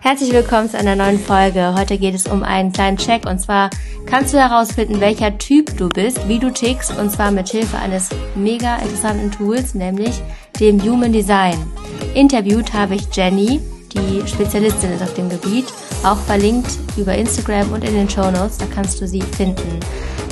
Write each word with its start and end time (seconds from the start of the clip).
Herzlich 0.00 0.32
willkommen 0.32 0.68
zu 0.68 0.76
einer 0.76 0.96
neuen 0.96 1.18
Folge. 1.18 1.74
Heute 1.78 1.96
geht 1.96 2.14
es 2.14 2.26
um 2.26 2.42
einen 2.42 2.72
kleinen 2.72 2.98
Check 2.98 3.26
und 3.26 3.38
zwar 3.38 3.70
kannst 4.04 4.34
du 4.34 4.38
herausfinden, 4.38 5.00
welcher 5.00 5.38
Typ 5.38 5.76
du 5.78 5.88
bist, 5.88 6.28
wie 6.28 6.38
du 6.38 6.52
tickst 6.52 6.96
und 6.98 7.10
zwar 7.10 7.30
mit 7.30 7.48
Hilfe 7.48 7.78
eines 7.78 8.10
mega 8.34 8.76
interessanten 8.76 9.30
Tools, 9.30 9.74
nämlich 9.74 10.20
dem 10.60 10.82
Human 10.82 11.12
Design. 11.12 11.56
Interviewt 12.14 12.74
habe 12.74 12.96
ich 12.96 13.06
Jenny, 13.12 13.60
die 13.94 14.28
Spezialistin 14.28 14.92
ist 14.92 15.02
auf 15.02 15.14
dem 15.14 15.30
Gebiet, 15.30 15.66
auch 16.04 16.18
verlinkt 16.18 16.78
über 16.98 17.14
Instagram 17.14 17.72
und 17.72 17.82
in 17.82 17.94
den 17.94 18.10
Show 18.10 18.30
Notes, 18.30 18.58
da 18.58 18.66
kannst 18.74 19.00
du 19.00 19.08
sie 19.08 19.22
finden. 19.22 19.80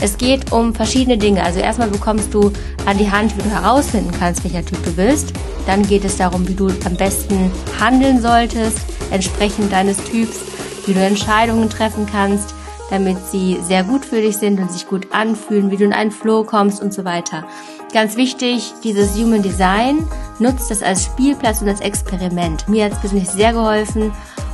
Es 0.02 0.18
geht 0.18 0.50
um 0.50 0.74
verschiedene 0.74 1.16
Dinge. 1.16 1.44
Also 1.44 1.60
erstmal 1.60 1.88
bekommst 1.88 2.34
du 2.34 2.52
an 2.86 2.98
die 2.98 3.08
Hand, 3.08 3.36
wie 3.38 3.42
du 3.42 3.50
herausfinden 3.50 4.10
kannst, 4.18 4.42
welcher 4.42 4.64
Typ 4.64 4.84
du 4.84 4.90
bist. 4.90 5.32
Dann 5.64 5.86
geht 5.86 6.04
es 6.04 6.16
darum, 6.16 6.46
wie 6.48 6.54
du 6.54 6.66
am 6.84 6.96
besten 6.96 7.52
handeln 7.80 8.20
solltest 8.20 8.80
entsprechend 9.12 9.70
deines 9.70 9.98
Typs, 9.98 10.40
wie 10.86 10.94
du 10.94 11.00
Entscheidungen 11.00 11.70
treffen 11.70 12.06
kannst, 12.10 12.52
damit 12.90 13.16
sie 13.30 13.60
sehr 13.62 13.84
gut 13.84 14.04
für 14.04 14.20
dich 14.20 14.38
sind 14.38 14.58
und 14.58 14.72
sich 14.72 14.88
gut 14.88 15.06
anfühlen, 15.12 15.70
wie 15.70 15.76
du 15.76 15.84
in 15.84 15.92
einen 15.92 16.10
Flow 16.10 16.42
kommst 16.42 16.82
und 16.82 16.92
so 16.92 17.04
weiter. 17.04 17.44
Ganz 17.92 18.16
wichtig, 18.16 18.72
dieses 18.82 19.14
Human 19.16 19.42
Design 19.42 20.04
nutzt 20.40 20.72
es 20.72 20.82
als 20.82 21.04
Spielplatz 21.04 21.62
und 21.62 21.68
als 21.68 21.80
Experiment. 21.80 22.68
Mir 22.68 22.86
hat 22.86 22.92
es 22.92 22.98
persönlich 22.98 23.30
sehr 23.30 23.52
geholfen 23.52 24.10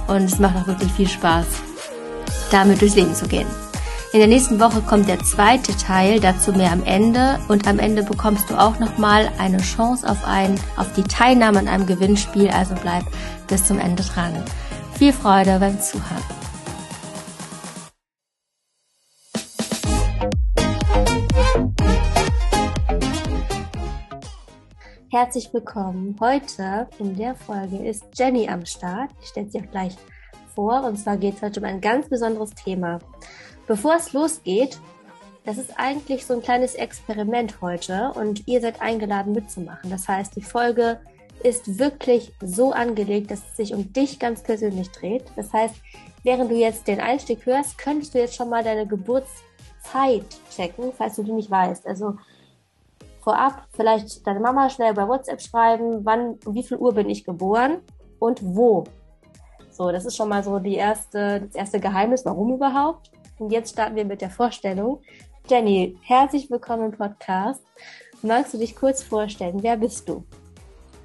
und 0.09 0.25
es 0.25 0.39
macht 0.39 0.57
auch 0.57 0.67
wirklich 0.67 0.93
viel 0.93 1.09
Spaß, 1.09 1.47
damit 2.51 2.83
durchs 2.83 2.97
Leben 2.97 3.15
zu 3.15 3.27
gehen. 3.27 3.47
In 4.11 4.21
der 4.21 4.29
nächsten 4.29 4.59
Woche 4.59 4.81
kommt 4.81 5.07
der 5.07 5.19
zweite 5.19 5.77
Teil, 5.77 6.19
dazu 6.19 6.55
mehr 6.55 6.73
am 6.73 6.83
Ende. 6.83 7.39
Und 7.49 7.69
am 7.69 7.79
Ende 7.79 8.03
bekommst 8.03 8.49
du 8.49 8.55
auch 8.55 8.79
nochmal 8.79 9.31
eine 9.37 9.59
Chance 9.59 10.09
auf, 10.09 10.25
ein, 10.25 10.59
auf 10.79 10.91
die 10.95 11.03
Teilnahme 11.03 11.59
an 11.59 11.69
einem 11.69 11.85
Gewinnspiel. 11.85 12.49
Also 12.49 12.75
bleib 12.81 13.05
bis 13.49 13.67
zum 13.67 13.79
Ende 13.79 14.03
dran. 14.03 14.33
Viel 14.95 15.13
Freude 15.13 15.59
beim 15.61 15.79
Zuhören. 15.79 16.23
Herzlich 25.11 25.53
willkommen. 25.53 26.17
Heute 26.19 26.89
in 26.99 27.15
der 27.15 27.35
Folge 27.35 27.87
ist 27.87 28.07
Jenny 28.15 28.49
am 28.49 28.65
Start. 28.65 29.11
Ich 29.21 29.29
stelle 29.29 29.51
sie 29.51 29.61
auch 29.61 29.71
gleich 29.71 29.95
vor. 30.55 30.83
Und 30.85 30.97
zwar 30.97 31.19
geht 31.19 31.35
es 31.35 31.43
heute 31.43 31.61
um 31.61 31.67
ein 31.67 31.83
ganz 31.83 32.09
besonderes 32.09 32.55
Thema. 32.55 33.01
Bevor 33.69 33.97
es 33.97 34.15
losgeht, 34.15 34.81
das 35.45 35.59
ist 35.59 35.79
eigentlich 35.79 36.25
so 36.25 36.33
ein 36.33 36.41
kleines 36.41 36.75
Experiment 36.75 37.61
heute 37.61 38.13
und 38.15 38.49
ihr 38.49 38.63
seid 38.63 38.81
eingeladen 38.81 39.35
mitzumachen. 39.35 39.91
Das 39.91 40.09
heißt, 40.09 40.35
die 40.37 40.43
Folge 40.43 40.99
ist 41.43 41.79
wirklich 41.79 42.33
so 42.41 42.73
angelegt, 42.73 43.31
dass 43.31 43.41
es 43.41 43.57
sich 43.59 43.75
um 43.75 43.93
dich 43.93 44.19
ganz 44.19 44.43
persönlich 44.43 44.91
dreht. 44.91 45.25
Das 45.37 45.53
heißt, 45.53 45.75
während 46.25 46.51
du 46.51 46.55
jetzt 46.55 46.89
den 46.89 46.99
Einstieg 46.99 47.45
hörst, 47.45 47.77
könntest 47.77 48.15
du 48.15 48.19
jetzt 48.19 48.35
schon 48.35 48.49
mal 48.49 48.65
deine 48.65 48.87
Geburtszeit 48.87 50.25
checken, 50.51 50.91
falls 50.97 51.17
du 51.17 51.23
die 51.23 51.33
nicht 51.33 51.51
weißt. 51.51 51.87
Also 51.87 52.17
vorab 53.21 53.67
vielleicht 53.73 54.27
deine 54.27 54.41
Mama 54.41 54.71
schnell 54.71 54.95
bei 54.95 55.07
WhatsApp 55.07 55.43
schreiben, 55.43 56.07
wann, 56.07 56.39
wie 56.47 56.63
viel 56.63 56.79
Uhr 56.79 56.95
bin 56.95 57.11
ich 57.11 57.23
geboren 57.23 57.83
und 58.19 58.41
wo. 58.43 58.85
So, 59.71 59.93
das 59.93 60.07
ist 60.07 60.17
schon 60.17 60.31
mal 60.31 60.43
so 60.43 60.59
die 60.59 60.77
erste, 60.77 61.43
das 61.43 61.55
erste 61.55 61.81
Geheimnis, 61.81 62.25
warum 62.25 62.55
überhaupt. 62.55 63.11
Und 63.39 63.53
jetzt 63.53 63.73
starten 63.73 63.97
wir 63.97 64.05
mit 64.05 64.21
der 64.21 64.31
Vorstellung. 64.31 65.01
Jenny, 65.49 65.97
herzlich 66.03 66.51
willkommen 66.51 66.93
im 66.93 66.99
Podcast. 66.99 67.63
Magst 68.23 68.53
du 68.53 68.59
dich 68.59 68.75
kurz 68.75 69.03
vorstellen? 69.03 69.63
Wer 69.63 69.77
bist 69.77 70.09
du? 70.09 70.25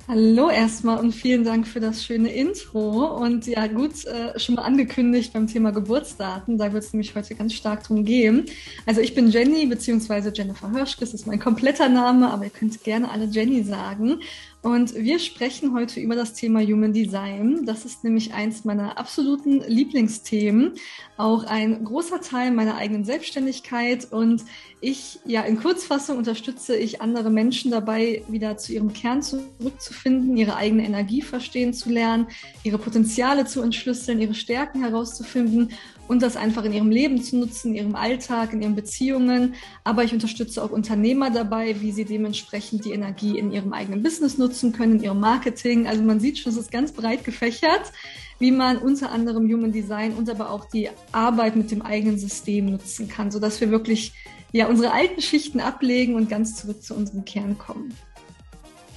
Hallo 0.07 0.49
erstmal 0.49 0.99
und 0.99 1.13
vielen 1.13 1.45
Dank 1.45 1.65
für 1.65 1.79
das 1.79 2.03
schöne 2.03 2.33
Intro. 2.33 3.05
Und 3.15 3.45
ja, 3.47 3.67
gut, 3.67 4.03
äh, 4.05 4.37
schon 4.37 4.55
mal 4.55 4.63
angekündigt 4.63 5.31
beim 5.31 5.47
Thema 5.47 5.71
Geburtsdaten. 5.71 6.57
Da 6.57 6.73
wird 6.73 6.83
es 6.83 6.91
nämlich 6.91 7.15
heute 7.15 7.35
ganz 7.35 7.53
stark 7.53 7.83
drum 7.83 8.03
gehen. 8.03 8.47
Also 8.85 8.99
ich 8.99 9.15
bin 9.15 9.29
Jenny, 9.29 9.65
beziehungsweise 9.65 10.33
Jennifer 10.35 10.71
Hirschke, 10.71 11.01
das 11.01 11.13
ist 11.13 11.25
mein 11.25 11.39
kompletter 11.39 11.87
Name, 11.87 12.31
aber 12.31 12.45
ihr 12.45 12.49
könnt 12.49 12.83
gerne 12.83 13.11
alle 13.11 13.25
Jenny 13.25 13.63
sagen. 13.63 14.19
Und 14.63 14.95
wir 14.95 15.19
sprechen 15.19 15.73
heute 15.73 15.99
über 15.99 16.15
das 16.15 16.31
Thema 16.35 16.61
Human 16.61 16.93
Design. 16.93 17.65
Das 17.65 17.83
ist 17.83 18.05
nämlich 18.05 18.33
eins 18.33 18.63
meiner 18.63 18.97
absoluten 18.97 19.59
Lieblingsthemen, 19.59 20.75
auch 21.17 21.43
ein 21.43 21.83
großer 21.83 22.21
Teil 22.21 22.51
meiner 22.51 22.77
eigenen 22.77 23.03
Selbstständigkeit. 23.03 24.09
Und 24.09 24.43
ich, 24.79 25.19
ja, 25.25 25.41
in 25.41 25.59
Kurzfassung 25.59 26.17
unterstütze 26.17 26.77
ich 26.77 27.01
andere 27.01 27.29
Menschen 27.29 27.71
dabei, 27.71 28.23
wieder 28.29 28.55
zu 28.55 28.71
ihrem 28.71 28.93
Kern 28.93 29.21
zurückzufinden, 29.21 30.37
ihre 30.37 30.55
eigene 30.55 30.85
Energie 30.85 31.21
verstehen 31.21 31.73
zu 31.73 31.89
lernen, 31.89 32.27
ihre 32.63 32.77
Potenziale 32.77 33.45
zu 33.45 33.61
entschlüsseln, 33.61 34.21
ihre 34.21 34.33
Stärken 34.33 34.81
herauszufinden 34.81 35.73
und 36.07 36.21
das 36.21 36.35
einfach 36.35 36.63
in 36.65 36.73
ihrem 36.73 36.91
Leben 36.91 37.21
zu 37.21 37.37
nutzen, 37.37 37.69
in 37.69 37.75
ihrem 37.75 37.95
Alltag, 37.95 38.53
in 38.53 38.61
ihren 38.61 38.75
Beziehungen. 38.75 39.55
Aber 39.83 40.03
ich 40.03 40.13
unterstütze 40.13 40.63
auch 40.63 40.71
Unternehmer 40.71 41.29
dabei, 41.29 41.79
wie 41.81 41.91
sie 41.91 42.05
dementsprechend 42.05 42.85
die 42.85 42.91
Energie 42.91 43.37
in 43.37 43.51
ihrem 43.51 43.73
eigenen 43.73 44.03
Business 44.03 44.37
nutzen 44.37 44.73
können, 44.73 44.97
in 44.97 45.03
ihrem 45.03 45.19
Marketing. 45.19 45.87
Also 45.87 46.03
man 46.03 46.19
sieht 46.19 46.39
schon, 46.39 46.51
es 46.51 46.57
ist 46.57 46.71
ganz 46.71 46.91
breit 46.91 47.23
gefächert, 47.23 47.91
wie 48.39 48.51
man 48.51 48.77
unter 48.77 49.11
anderem 49.11 49.45
Human 49.51 49.71
Design 49.71 50.13
und 50.13 50.29
aber 50.29 50.49
auch 50.49 50.65
die 50.65 50.89
Arbeit 51.11 51.55
mit 51.55 51.71
dem 51.71 51.81
eigenen 51.81 52.17
System 52.17 52.65
nutzen 52.65 53.07
kann, 53.07 53.31
sodass 53.31 53.61
wir 53.61 53.71
wirklich 53.71 54.13
ja 54.51 54.67
unsere 54.67 54.91
alten 54.91 55.21
Schichten 55.21 55.59
ablegen 55.59 56.15
und 56.15 56.29
ganz 56.29 56.55
zurück 56.55 56.83
zu 56.83 56.93
unserem 56.95 57.25
Kern 57.25 57.57
kommen. 57.57 57.95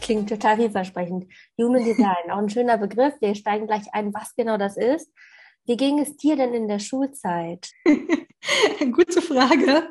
Klingt 0.01 0.29
total 0.29 0.57
vielversprechend. 0.57 1.27
Human 1.59 1.85
Design, 1.85 2.31
auch 2.31 2.39
ein 2.39 2.51
schöner 2.51 2.79
Begriff. 2.79 3.15
Wir 3.21 3.35
steigen 3.35 3.67
gleich 3.67 3.93
ein, 3.93 4.13
was 4.13 4.35
genau 4.37 4.57
das 4.59 4.77
ist. 4.77 5.11
Wie 5.67 5.77
ging 5.77 5.99
es 5.99 6.17
dir 6.17 6.37
denn 6.37 6.55
in 6.55 6.69
der 6.69 6.79
Schulzeit? 6.79 7.71
Gute 8.93 9.21
Frage. 9.21 9.91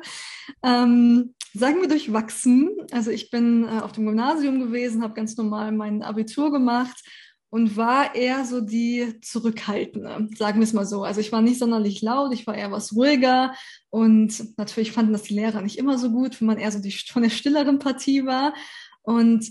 Ähm, 0.62 1.34
sagen 1.52 1.82
wir 1.82 1.88
durchwachsen. 1.88 2.70
Also 2.92 3.10
ich 3.10 3.30
bin 3.30 3.64
äh, 3.64 3.80
auf 3.80 3.92
dem 3.92 4.06
Gymnasium 4.06 4.58
gewesen, 4.58 5.02
habe 5.02 5.12
ganz 5.12 5.36
normal 5.36 5.72
mein 5.72 6.02
Abitur 6.02 6.50
gemacht 6.50 7.02
und 7.50 7.76
war 7.76 8.14
eher 8.14 8.46
so 8.46 8.62
die 8.62 9.20
Zurückhaltende, 9.20 10.28
sagen 10.36 10.60
wir 10.60 10.64
es 10.64 10.72
mal 10.72 10.86
so. 10.86 11.04
Also 11.04 11.20
ich 11.20 11.30
war 11.30 11.42
nicht 11.42 11.58
sonderlich 11.58 12.00
laut, 12.00 12.32
ich 12.32 12.46
war 12.46 12.54
eher 12.54 12.72
was 12.72 12.94
ruhiger 12.94 13.54
und 13.90 14.56
natürlich 14.56 14.92
fanden 14.92 15.12
das 15.12 15.24
die 15.24 15.34
Lehrer 15.34 15.60
nicht 15.60 15.78
immer 15.78 15.98
so 15.98 16.10
gut, 16.10 16.40
wenn 16.40 16.46
man 16.46 16.58
eher 16.58 16.72
so 16.72 16.80
die, 16.80 16.90
von 16.92 17.22
der 17.22 17.30
stilleren 17.30 17.78
Partie 17.78 18.24
war. 18.24 18.54
Und 19.02 19.46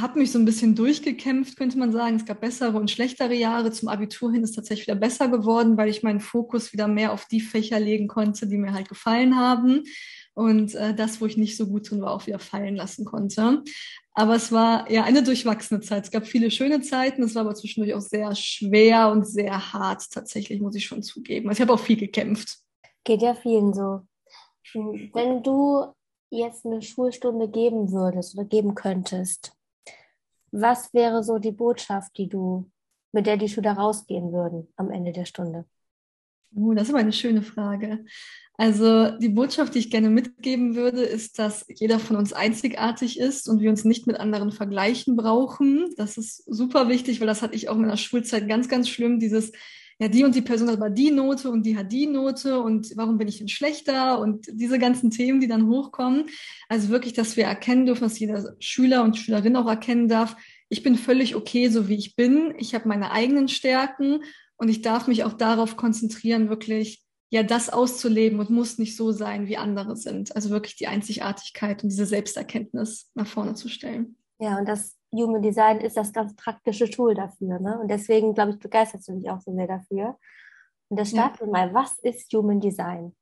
habe 0.00 0.18
mich 0.18 0.32
so 0.32 0.38
ein 0.38 0.44
bisschen 0.44 0.74
durchgekämpft, 0.74 1.56
könnte 1.56 1.78
man 1.78 1.92
sagen. 1.92 2.16
Es 2.16 2.24
gab 2.24 2.40
bessere 2.40 2.76
und 2.76 2.90
schlechtere 2.90 3.34
Jahre. 3.34 3.72
Zum 3.72 3.88
Abitur 3.88 4.32
hin 4.32 4.42
ist 4.42 4.54
tatsächlich 4.54 4.86
wieder 4.86 4.98
besser 4.98 5.28
geworden, 5.28 5.76
weil 5.76 5.88
ich 5.88 6.02
meinen 6.02 6.20
Fokus 6.20 6.72
wieder 6.72 6.88
mehr 6.88 7.12
auf 7.12 7.26
die 7.26 7.40
Fächer 7.40 7.80
legen 7.80 8.08
konnte, 8.08 8.46
die 8.46 8.56
mir 8.56 8.72
halt 8.72 8.88
gefallen 8.88 9.36
haben. 9.36 9.84
Und 10.34 10.74
äh, 10.74 10.94
das, 10.94 11.20
wo 11.20 11.26
ich 11.26 11.36
nicht 11.36 11.56
so 11.56 11.66
gut 11.66 11.90
drin 11.90 12.00
war, 12.00 12.12
auch 12.12 12.26
wieder 12.26 12.38
fallen 12.38 12.76
lassen 12.76 13.04
konnte. 13.04 13.62
Aber 14.12 14.36
es 14.36 14.52
war 14.52 14.90
ja 14.90 15.04
eine 15.04 15.22
durchwachsene 15.22 15.80
Zeit. 15.80 16.04
Es 16.04 16.10
gab 16.10 16.26
viele 16.26 16.50
schöne 16.50 16.80
Zeiten. 16.80 17.22
Es 17.22 17.34
war 17.34 17.42
aber 17.42 17.54
zwischendurch 17.54 17.94
auch 17.94 18.00
sehr 18.00 18.34
schwer 18.34 19.10
und 19.10 19.26
sehr 19.26 19.72
hart, 19.72 20.10
tatsächlich, 20.10 20.60
muss 20.60 20.76
ich 20.76 20.86
schon 20.86 21.02
zugeben. 21.02 21.48
Also 21.48 21.58
ich 21.58 21.68
habe 21.68 21.72
auch 21.72 21.84
viel 21.84 21.96
gekämpft. 21.96 22.58
Geht 23.04 23.22
ja 23.22 23.34
vielen 23.34 23.74
so. 23.74 24.02
Wenn 24.74 25.42
du 25.42 25.86
jetzt 26.30 26.66
eine 26.66 26.82
Schulstunde 26.82 27.48
geben 27.48 27.90
würdest 27.90 28.36
oder 28.36 28.44
geben 28.44 28.74
könntest, 28.74 29.57
was 30.50 30.92
wäre 30.94 31.22
so 31.22 31.38
die 31.38 31.52
Botschaft, 31.52 32.16
die 32.16 32.28
du, 32.28 32.70
mit 33.12 33.26
der 33.26 33.36
die 33.36 33.48
Schüler 33.48 33.72
rausgehen 33.72 34.32
würden 34.32 34.68
am 34.76 34.90
Ende 34.90 35.12
der 35.12 35.24
Stunde? 35.24 35.64
Oh, 36.54 36.72
das 36.72 36.84
ist 36.84 36.90
aber 36.90 37.00
eine 37.00 37.12
schöne 37.12 37.42
Frage. 37.42 38.04
Also 38.54 39.10
die 39.18 39.28
Botschaft, 39.28 39.74
die 39.74 39.80
ich 39.80 39.90
gerne 39.90 40.08
mitgeben 40.08 40.74
würde, 40.74 41.02
ist, 41.02 41.38
dass 41.38 41.66
jeder 41.68 41.98
von 41.98 42.16
uns 42.16 42.32
einzigartig 42.32 43.20
ist 43.20 43.48
und 43.48 43.60
wir 43.60 43.70
uns 43.70 43.84
nicht 43.84 44.06
mit 44.06 44.18
anderen 44.18 44.50
vergleichen 44.50 45.14
brauchen. 45.14 45.94
Das 45.96 46.16
ist 46.16 46.42
super 46.46 46.88
wichtig, 46.88 47.20
weil 47.20 47.26
das 47.26 47.42
hatte 47.42 47.54
ich 47.54 47.68
auch 47.68 47.74
in 47.76 47.82
meiner 47.82 47.98
Schulzeit 47.98 48.48
ganz, 48.48 48.68
ganz 48.68 48.88
schlimm. 48.88 49.20
Dieses, 49.20 49.52
ja, 50.00 50.08
die 50.08 50.22
und 50.22 50.34
die 50.34 50.42
Person 50.42 50.68
hat 50.68 50.76
aber 50.76 50.90
die 50.90 51.10
Note 51.10 51.50
und 51.50 51.64
die 51.64 51.76
hat 51.76 51.90
die 51.90 52.06
Note 52.06 52.60
und 52.60 52.92
warum 52.96 53.18
bin 53.18 53.26
ich 53.26 53.38
denn 53.38 53.48
schlechter 53.48 54.20
und 54.20 54.46
diese 54.48 54.78
ganzen 54.78 55.10
Themen, 55.10 55.40
die 55.40 55.48
dann 55.48 55.68
hochkommen. 55.68 56.26
Also 56.68 56.88
wirklich, 56.88 57.14
dass 57.14 57.36
wir 57.36 57.44
erkennen 57.44 57.86
dürfen, 57.86 58.04
dass 58.04 58.18
jeder 58.18 58.54
Schüler 58.60 59.02
und 59.02 59.16
Schülerin 59.16 59.56
auch 59.56 59.66
erkennen 59.66 60.08
darf, 60.08 60.36
ich 60.68 60.82
bin 60.82 60.96
völlig 60.96 61.34
okay, 61.34 61.68
so 61.68 61.88
wie 61.88 61.96
ich 61.96 62.14
bin. 62.14 62.54
Ich 62.58 62.74
habe 62.74 62.88
meine 62.88 63.10
eigenen 63.10 63.48
Stärken 63.48 64.20
und 64.56 64.68
ich 64.68 64.82
darf 64.82 65.08
mich 65.08 65.24
auch 65.24 65.32
darauf 65.32 65.76
konzentrieren, 65.76 66.48
wirklich 66.48 67.02
ja 67.30 67.42
das 67.42 67.68
auszuleben 67.68 68.38
und 68.38 68.50
muss 68.50 68.78
nicht 68.78 68.96
so 68.96 69.10
sein, 69.10 69.48
wie 69.48 69.56
andere 69.56 69.96
sind. 69.96 70.34
Also 70.36 70.50
wirklich 70.50 70.76
die 70.76 70.86
Einzigartigkeit 70.86 71.82
und 71.82 71.90
diese 71.90 72.06
Selbsterkenntnis 72.06 73.10
nach 73.14 73.26
vorne 73.26 73.54
zu 73.54 73.68
stellen. 73.68 74.16
Ja, 74.38 74.58
und 74.58 74.68
das 74.68 74.97
Human 75.12 75.42
Design 75.42 75.80
ist 75.80 75.96
das 75.96 76.12
ganz 76.12 76.34
praktische 76.36 76.90
Tool 76.90 77.14
dafür. 77.14 77.58
Ne? 77.58 77.78
Und 77.80 77.88
deswegen, 77.88 78.34
glaube 78.34 78.52
ich, 78.52 78.58
begeisterst 78.58 79.08
du 79.08 79.14
dich 79.14 79.30
auch 79.30 79.40
so 79.40 79.54
sehr 79.54 79.66
dafür. 79.66 80.18
Und 80.88 80.98
das 80.98 81.10
starten 81.10 81.46
ja. 81.46 81.50
mal. 81.50 81.74
Was 81.74 81.98
ist 82.00 82.32
Human 82.32 82.60
Design? 82.60 83.14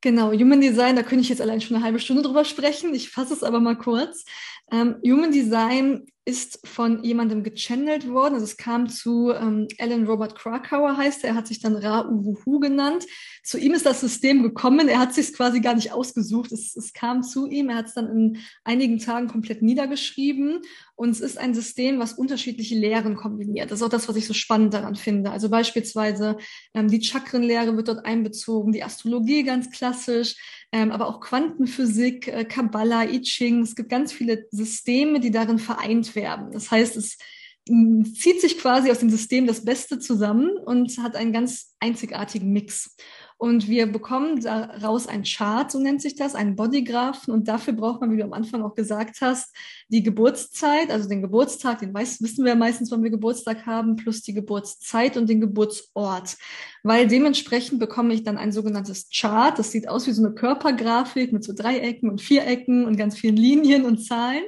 Genau, 0.00 0.32
Human 0.32 0.60
Design, 0.60 0.96
da 0.96 1.02
könnte 1.02 1.22
ich 1.22 1.28
jetzt 1.28 1.40
allein 1.40 1.60
schon 1.60 1.76
eine 1.76 1.84
halbe 1.84 2.00
Stunde 2.00 2.22
drüber 2.22 2.44
sprechen. 2.44 2.92
Ich 2.92 3.10
fasse 3.10 3.34
es 3.34 3.44
aber 3.44 3.60
mal 3.60 3.78
kurz. 3.78 4.24
Ähm, 4.72 4.96
Human 5.04 5.30
Design 5.30 6.06
ist 6.24 6.60
von 6.64 7.02
jemandem 7.02 7.42
gechannelt 7.42 8.08
worden. 8.08 8.34
Also 8.34 8.44
es 8.44 8.56
kam 8.56 8.88
zu 8.88 9.32
ähm, 9.32 9.66
Alan 9.80 10.06
Robert 10.06 10.36
Krakauer 10.36 10.96
heißt 10.96 11.24
er, 11.24 11.30
er 11.30 11.34
hat 11.34 11.48
sich 11.48 11.60
dann 11.60 11.74
Ra 11.74 12.08
Uwuhu 12.08 12.60
genannt. 12.60 13.06
Zu 13.42 13.58
ihm 13.58 13.74
ist 13.74 13.86
das 13.86 14.00
System 14.00 14.44
gekommen, 14.44 14.88
er 14.88 15.00
hat 15.00 15.14
sich 15.14 15.32
quasi 15.32 15.60
gar 15.60 15.74
nicht 15.74 15.90
ausgesucht. 15.90 16.52
Es, 16.52 16.76
es 16.76 16.92
kam 16.92 17.24
zu 17.24 17.48
ihm, 17.48 17.70
er 17.70 17.76
hat 17.76 17.86
es 17.86 17.94
dann 17.94 18.08
in 18.08 18.38
einigen 18.62 18.98
Tagen 18.98 19.26
komplett 19.26 19.62
niedergeschrieben 19.62 20.60
und 20.94 21.10
es 21.10 21.20
ist 21.20 21.38
ein 21.38 21.54
System, 21.54 21.98
was 21.98 22.12
unterschiedliche 22.12 22.76
Lehren 22.76 23.16
kombiniert. 23.16 23.72
Das 23.72 23.80
ist 23.80 23.82
auch 23.82 23.88
das, 23.88 24.08
was 24.08 24.14
ich 24.14 24.28
so 24.28 24.34
spannend 24.34 24.72
daran 24.74 24.94
finde. 24.94 25.32
Also 25.32 25.48
beispielsweise 25.48 26.36
ähm, 26.72 26.86
die 26.86 27.02
Chakrenlehre 27.02 27.76
wird 27.76 27.88
dort 27.88 28.06
einbezogen, 28.06 28.70
die 28.70 28.84
Astrologie 28.84 29.42
ganz 29.42 29.72
klassisch, 29.72 30.36
ähm, 30.70 30.92
aber 30.92 31.08
auch 31.08 31.20
Quantenphysik, 31.20 32.28
äh, 32.28 32.44
Kabbalah, 32.44 33.04
I 33.10 33.20
Ching. 33.22 33.62
Es 33.62 33.74
gibt 33.74 33.88
ganz 33.88 34.12
viele 34.12 34.46
Systeme, 34.52 34.61
die 35.20 35.30
darin 35.30 35.58
vereint 35.58 36.14
werden. 36.14 36.50
Das 36.52 36.70
heißt, 36.70 36.96
es 36.96 37.18
zieht 37.64 38.40
sich 38.40 38.58
quasi 38.58 38.90
aus 38.90 38.98
dem 38.98 39.10
System 39.10 39.46
das 39.46 39.64
Beste 39.64 40.00
zusammen 40.00 40.50
und 40.64 40.98
hat 40.98 41.14
einen 41.14 41.32
ganz 41.32 41.74
einzigartigen 41.78 42.52
Mix. 42.52 42.96
Und 43.38 43.68
wir 43.68 43.90
bekommen 43.90 44.40
daraus 44.40 45.06
ein 45.06 45.24
Chart, 45.24 45.70
so 45.70 45.80
nennt 45.80 46.00
sich 46.00 46.14
das, 46.14 46.34
einen 46.34 46.56
Bodygraphen. 46.56 47.32
Und 47.32 47.48
dafür 47.48 47.72
braucht 47.72 48.00
man, 48.00 48.12
wie 48.12 48.16
du 48.16 48.24
am 48.24 48.32
Anfang 48.32 48.62
auch 48.62 48.74
gesagt 48.74 49.20
hast, 49.20 49.54
die 49.92 50.02
Geburtszeit, 50.02 50.90
also 50.90 51.06
den 51.06 51.20
Geburtstag, 51.20 51.80
den 51.80 51.92
weiß, 51.92 52.22
wissen 52.22 52.46
wir 52.46 52.54
meistens, 52.54 52.90
wann 52.90 53.02
wir 53.02 53.10
Geburtstag 53.10 53.66
haben, 53.66 53.96
plus 53.96 54.22
die 54.22 54.32
Geburtszeit 54.32 55.18
und 55.18 55.28
den 55.28 55.40
Geburtsort. 55.40 56.38
Weil 56.82 57.06
dementsprechend 57.06 57.78
bekomme 57.78 58.14
ich 58.14 58.24
dann 58.24 58.38
ein 58.38 58.52
sogenanntes 58.52 59.10
Chart. 59.14 59.58
Das 59.58 59.70
sieht 59.70 59.88
aus 59.88 60.06
wie 60.06 60.12
so 60.12 60.24
eine 60.24 60.34
Körpergrafik 60.34 61.32
mit 61.32 61.44
so 61.44 61.52
Dreiecken 61.52 62.08
und 62.08 62.22
Vierecken 62.22 62.86
und 62.86 62.96
ganz 62.96 63.18
vielen 63.18 63.36
Linien 63.36 63.84
und 63.84 63.98
Zahlen. 63.98 64.42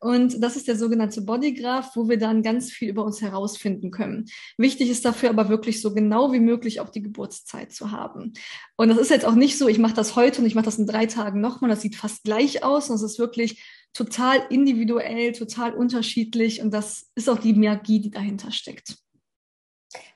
Und 0.00 0.42
das 0.42 0.56
ist 0.56 0.68
der 0.68 0.76
sogenannte 0.76 1.20
Bodygraph, 1.22 1.94
wo 1.96 2.08
wir 2.08 2.18
dann 2.18 2.42
ganz 2.42 2.70
viel 2.70 2.88
über 2.88 3.04
uns 3.04 3.20
herausfinden 3.20 3.90
können. 3.90 4.26
Wichtig 4.56 4.90
ist 4.90 5.04
dafür 5.04 5.28
aber 5.28 5.48
wirklich 5.48 5.82
so 5.82 5.92
genau 5.92 6.32
wie 6.32 6.40
möglich 6.40 6.80
auch 6.80 6.88
die 6.88 7.02
Geburtszeit 7.02 7.72
zu 7.72 7.90
haben. 7.90 8.32
Und 8.76 8.88
das 8.88 8.98
ist 8.98 9.10
jetzt 9.10 9.24
auch 9.24 9.34
nicht 9.34 9.58
so, 9.58 9.68
ich 9.68 9.78
mache 9.78 9.94
das 9.94 10.14
heute 10.14 10.40
und 10.40 10.46
ich 10.46 10.54
mache 10.54 10.66
das 10.66 10.78
in 10.78 10.86
drei 10.86 11.06
Tagen 11.06 11.40
nochmal. 11.40 11.68
Das 11.68 11.82
sieht 11.82 11.96
fast 11.96 12.22
gleich 12.22 12.62
aus 12.62 12.88
und 12.88 12.96
es 12.96 13.02
ist 13.02 13.18
wirklich 13.18 13.60
total 13.92 14.46
individuell, 14.50 15.32
total 15.32 15.74
unterschiedlich. 15.74 16.62
Und 16.62 16.72
das 16.72 17.10
ist 17.14 17.28
auch 17.28 17.38
die 17.38 17.54
Magie, 17.54 18.00
die 18.00 18.10
dahinter 18.10 18.50
steckt. 18.50 18.96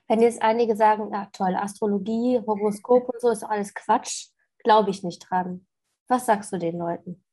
Wenn 0.09 0.21
jetzt 0.21 0.43
einige 0.43 0.77
sagen, 0.77 1.09
na 1.11 1.27
toll, 1.33 1.55
Astrologie, 1.55 2.41
Horoskop 2.47 3.09
und 3.09 3.21
so 3.21 3.31
ist 3.31 3.45
alles 3.45 3.73
Quatsch, 3.75 4.29
glaube 4.63 4.91
ich 4.91 5.03
nicht 5.03 5.27
dran. 5.29 5.67
Was 6.09 6.27
sagst 6.27 6.53
du 6.53 6.59
den 6.59 6.79
Leuten? 6.79 7.25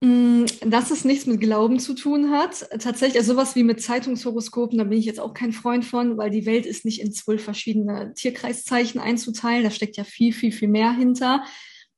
Mm, 0.00 0.44
dass 0.60 0.90
es 0.90 1.04
nichts 1.04 1.26
mit 1.26 1.40
Glauben 1.40 1.78
zu 1.78 1.94
tun 1.94 2.30
hat. 2.30 2.68
Tatsächlich, 2.78 3.16
also 3.16 3.32
sowas 3.32 3.56
wie 3.56 3.62
mit 3.62 3.80
Zeitungshoroskopen, 3.82 4.78
da 4.78 4.84
bin 4.84 4.98
ich 4.98 5.06
jetzt 5.06 5.20
auch 5.20 5.34
kein 5.34 5.52
Freund 5.52 5.84
von, 5.84 6.18
weil 6.18 6.30
die 6.30 6.46
Welt 6.46 6.66
ist 6.66 6.84
nicht 6.84 7.00
in 7.00 7.12
zwölf 7.12 7.42
verschiedene 7.42 8.12
Tierkreiszeichen 8.14 9.00
einzuteilen. 9.00 9.64
Da 9.64 9.70
steckt 9.70 9.96
ja 9.96 10.04
viel, 10.04 10.32
viel, 10.32 10.52
viel 10.52 10.68
mehr 10.68 10.92
hinter. 10.92 11.44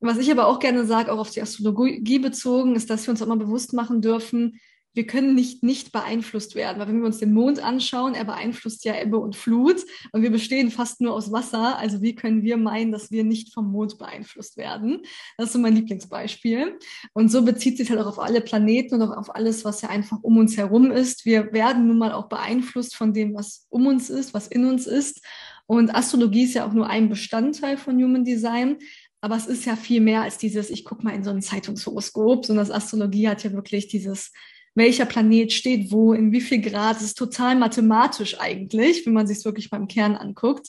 Was 0.00 0.18
ich 0.18 0.30
aber 0.30 0.46
auch 0.46 0.58
gerne 0.58 0.84
sage, 0.84 1.12
auch 1.12 1.18
auf 1.18 1.30
die 1.30 1.42
Astrologie 1.42 2.18
bezogen, 2.18 2.76
ist, 2.76 2.90
dass 2.90 3.06
wir 3.06 3.12
uns 3.12 3.22
auch 3.22 3.26
mal 3.26 3.38
bewusst 3.38 3.72
machen 3.72 4.02
dürfen, 4.02 4.60
wir 4.96 5.06
können 5.06 5.34
nicht 5.34 5.62
nicht 5.62 5.92
beeinflusst 5.92 6.54
werden, 6.54 6.80
weil 6.80 6.88
wenn 6.88 7.00
wir 7.00 7.06
uns 7.06 7.18
den 7.18 7.34
Mond 7.34 7.62
anschauen, 7.62 8.14
er 8.14 8.24
beeinflusst 8.24 8.82
ja 8.86 8.98
Ebbe 8.98 9.18
und 9.18 9.36
Flut 9.36 9.84
und 10.12 10.22
wir 10.22 10.30
bestehen 10.30 10.70
fast 10.70 11.02
nur 11.02 11.12
aus 11.12 11.30
Wasser. 11.30 11.78
Also 11.78 12.00
wie 12.00 12.14
können 12.14 12.42
wir 12.42 12.56
meinen, 12.56 12.92
dass 12.92 13.10
wir 13.10 13.22
nicht 13.22 13.52
vom 13.52 13.70
Mond 13.70 13.98
beeinflusst 13.98 14.56
werden? 14.56 15.02
Das 15.36 15.48
ist 15.48 15.52
so 15.52 15.58
mein 15.58 15.76
Lieblingsbeispiel. 15.76 16.78
Und 17.12 17.30
so 17.30 17.44
bezieht 17.44 17.76
sich 17.76 17.90
halt 17.90 18.00
auch 18.00 18.06
auf 18.06 18.18
alle 18.18 18.40
Planeten 18.40 18.94
und 18.94 19.02
auch 19.02 19.18
auf 19.18 19.34
alles, 19.34 19.66
was 19.66 19.82
ja 19.82 19.90
einfach 19.90 20.18
um 20.22 20.38
uns 20.38 20.56
herum 20.56 20.90
ist. 20.90 21.26
Wir 21.26 21.52
werden 21.52 21.86
nun 21.88 21.98
mal 21.98 22.12
auch 22.12 22.30
beeinflusst 22.30 22.96
von 22.96 23.12
dem, 23.12 23.34
was 23.34 23.66
um 23.68 23.86
uns 23.86 24.08
ist, 24.08 24.32
was 24.32 24.48
in 24.48 24.64
uns 24.64 24.86
ist. 24.86 25.20
Und 25.66 25.94
Astrologie 25.94 26.44
ist 26.44 26.54
ja 26.54 26.66
auch 26.66 26.72
nur 26.72 26.88
ein 26.88 27.08
Bestandteil 27.08 27.76
von 27.76 28.02
Human 28.02 28.24
Design. 28.24 28.78
Aber 29.20 29.36
es 29.36 29.46
ist 29.46 29.64
ja 29.64 29.76
viel 29.76 30.00
mehr 30.00 30.22
als 30.22 30.38
dieses, 30.38 30.70
ich 30.70 30.84
gucke 30.84 31.04
mal 31.04 31.14
in 31.14 31.24
so 31.24 31.30
ein 31.30 31.42
Zeitungshoroskop, 31.42 32.46
sondern 32.46 32.66
das 32.66 32.74
Astrologie 32.74 33.28
hat 33.28 33.44
ja 33.44 33.52
wirklich 33.52 33.88
dieses 33.88 34.32
welcher 34.76 35.06
Planet 35.06 35.52
steht 35.52 35.90
wo, 35.90 36.12
in 36.12 36.32
wie 36.32 36.40
viel 36.42 36.60
Grad. 36.60 36.98
Es 36.98 37.02
ist 37.02 37.18
total 37.18 37.56
mathematisch 37.56 38.38
eigentlich, 38.38 39.04
wenn 39.06 39.14
man 39.14 39.26
sich 39.26 39.38
es 39.38 39.44
wirklich 39.44 39.70
beim 39.70 39.88
Kern 39.88 40.14
anguckt. 40.14 40.68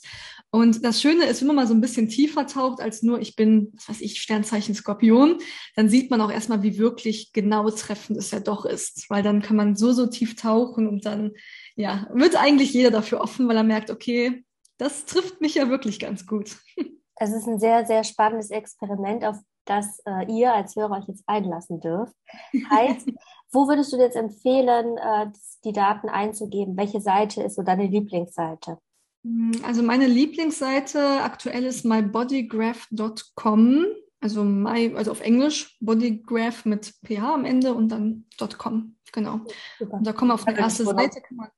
Und 0.49 0.83
das 0.83 1.01
Schöne 1.01 1.25
ist, 1.25 1.41
wenn 1.41 1.47
man 1.47 1.57
mal 1.57 1.67
so 1.67 1.73
ein 1.73 1.81
bisschen 1.81 2.07
tiefer 2.07 2.47
taucht 2.47 2.79
als 2.79 3.03
nur, 3.03 3.19
ich 3.19 3.35
bin, 3.35 3.73
was 3.75 3.89
weiß 3.89 4.01
ich, 4.01 4.21
Sternzeichen 4.21 4.73
Skorpion, 4.73 5.39
dann 5.75 5.89
sieht 5.89 6.09
man 6.09 6.21
auch 6.21 6.31
erstmal, 6.31 6.63
wie 6.63 6.77
wirklich 6.77 7.33
genau 7.33 7.69
treffend 7.69 8.17
es 8.17 8.31
ja 8.31 8.39
doch 8.39 8.63
ist. 8.65 9.09
Weil 9.09 9.23
dann 9.23 9.41
kann 9.41 9.57
man 9.57 9.75
so, 9.75 9.91
so 9.91 10.07
tief 10.07 10.37
tauchen 10.37 10.87
und 10.87 11.05
dann, 11.05 11.33
ja, 11.75 12.09
wird 12.13 12.37
eigentlich 12.37 12.73
jeder 12.73 12.91
dafür 12.91 13.19
offen, 13.19 13.49
weil 13.49 13.57
er 13.57 13.63
merkt, 13.63 13.91
okay, 13.91 14.45
das 14.77 15.03
trifft 15.03 15.41
mich 15.41 15.55
ja 15.55 15.69
wirklich 15.69 15.99
ganz 15.99 16.25
gut. 16.25 16.55
Das 17.19 17.31
ist 17.31 17.47
ein 17.47 17.59
sehr, 17.59 17.85
sehr 17.85 18.03
spannendes 18.03 18.49
Experiment, 18.51 19.25
auf 19.25 19.37
das 19.65 19.99
äh, 20.05 20.31
ihr 20.31 20.53
als 20.53 20.75
Hörer 20.75 20.97
euch 20.97 21.07
jetzt 21.07 21.23
einlassen 21.27 21.79
dürft. 21.79 22.15
Heißt, 22.69 23.09
wo 23.51 23.67
würdest 23.67 23.91
du 23.93 23.97
jetzt 23.97 24.15
empfehlen, 24.15 24.97
äh, 24.97 25.31
die 25.63 25.73
Daten 25.73 26.09
einzugeben? 26.09 26.77
Welche 26.77 27.01
Seite 27.01 27.41
ist 27.43 27.55
so 27.55 27.63
deine 27.63 27.87
Lieblingsseite? 27.87 28.77
Hm, 29.23 29.51
also 29.63 29.81
meine 29.83 30.07
Lieblingsseite 30.07 31.21
aktuell 31.21 31.65
ist 31.65 31.85
mybodygraph.com. 31.85 33.85
Also 34.19 34.43
my, 34.43 34.95
also 34.95 35.11
auf 35.11 35.21
Englisch, 35.21 35.77
bodygraph 35.79 36.65
mit 36.65 36.95
ph 37.05 37.21
am 37.21 37.45
Ende 37.45 37.75
und 37.75 37.89
dann 37.89 38.25
.com. 38.57 38.95
Genau. 39.11 39.41
Super. 39.77 39.97
Und 39.97 40.07
da 40.07 40.13
kommen 40.13 40.31
wir 40.31 40.35
auf 40.35 40.47
eine 40.47 40.57
erste 40.57 40.85
Seite, 40.85 41.21
kann 41.21 41.37
man, 41.37 41.49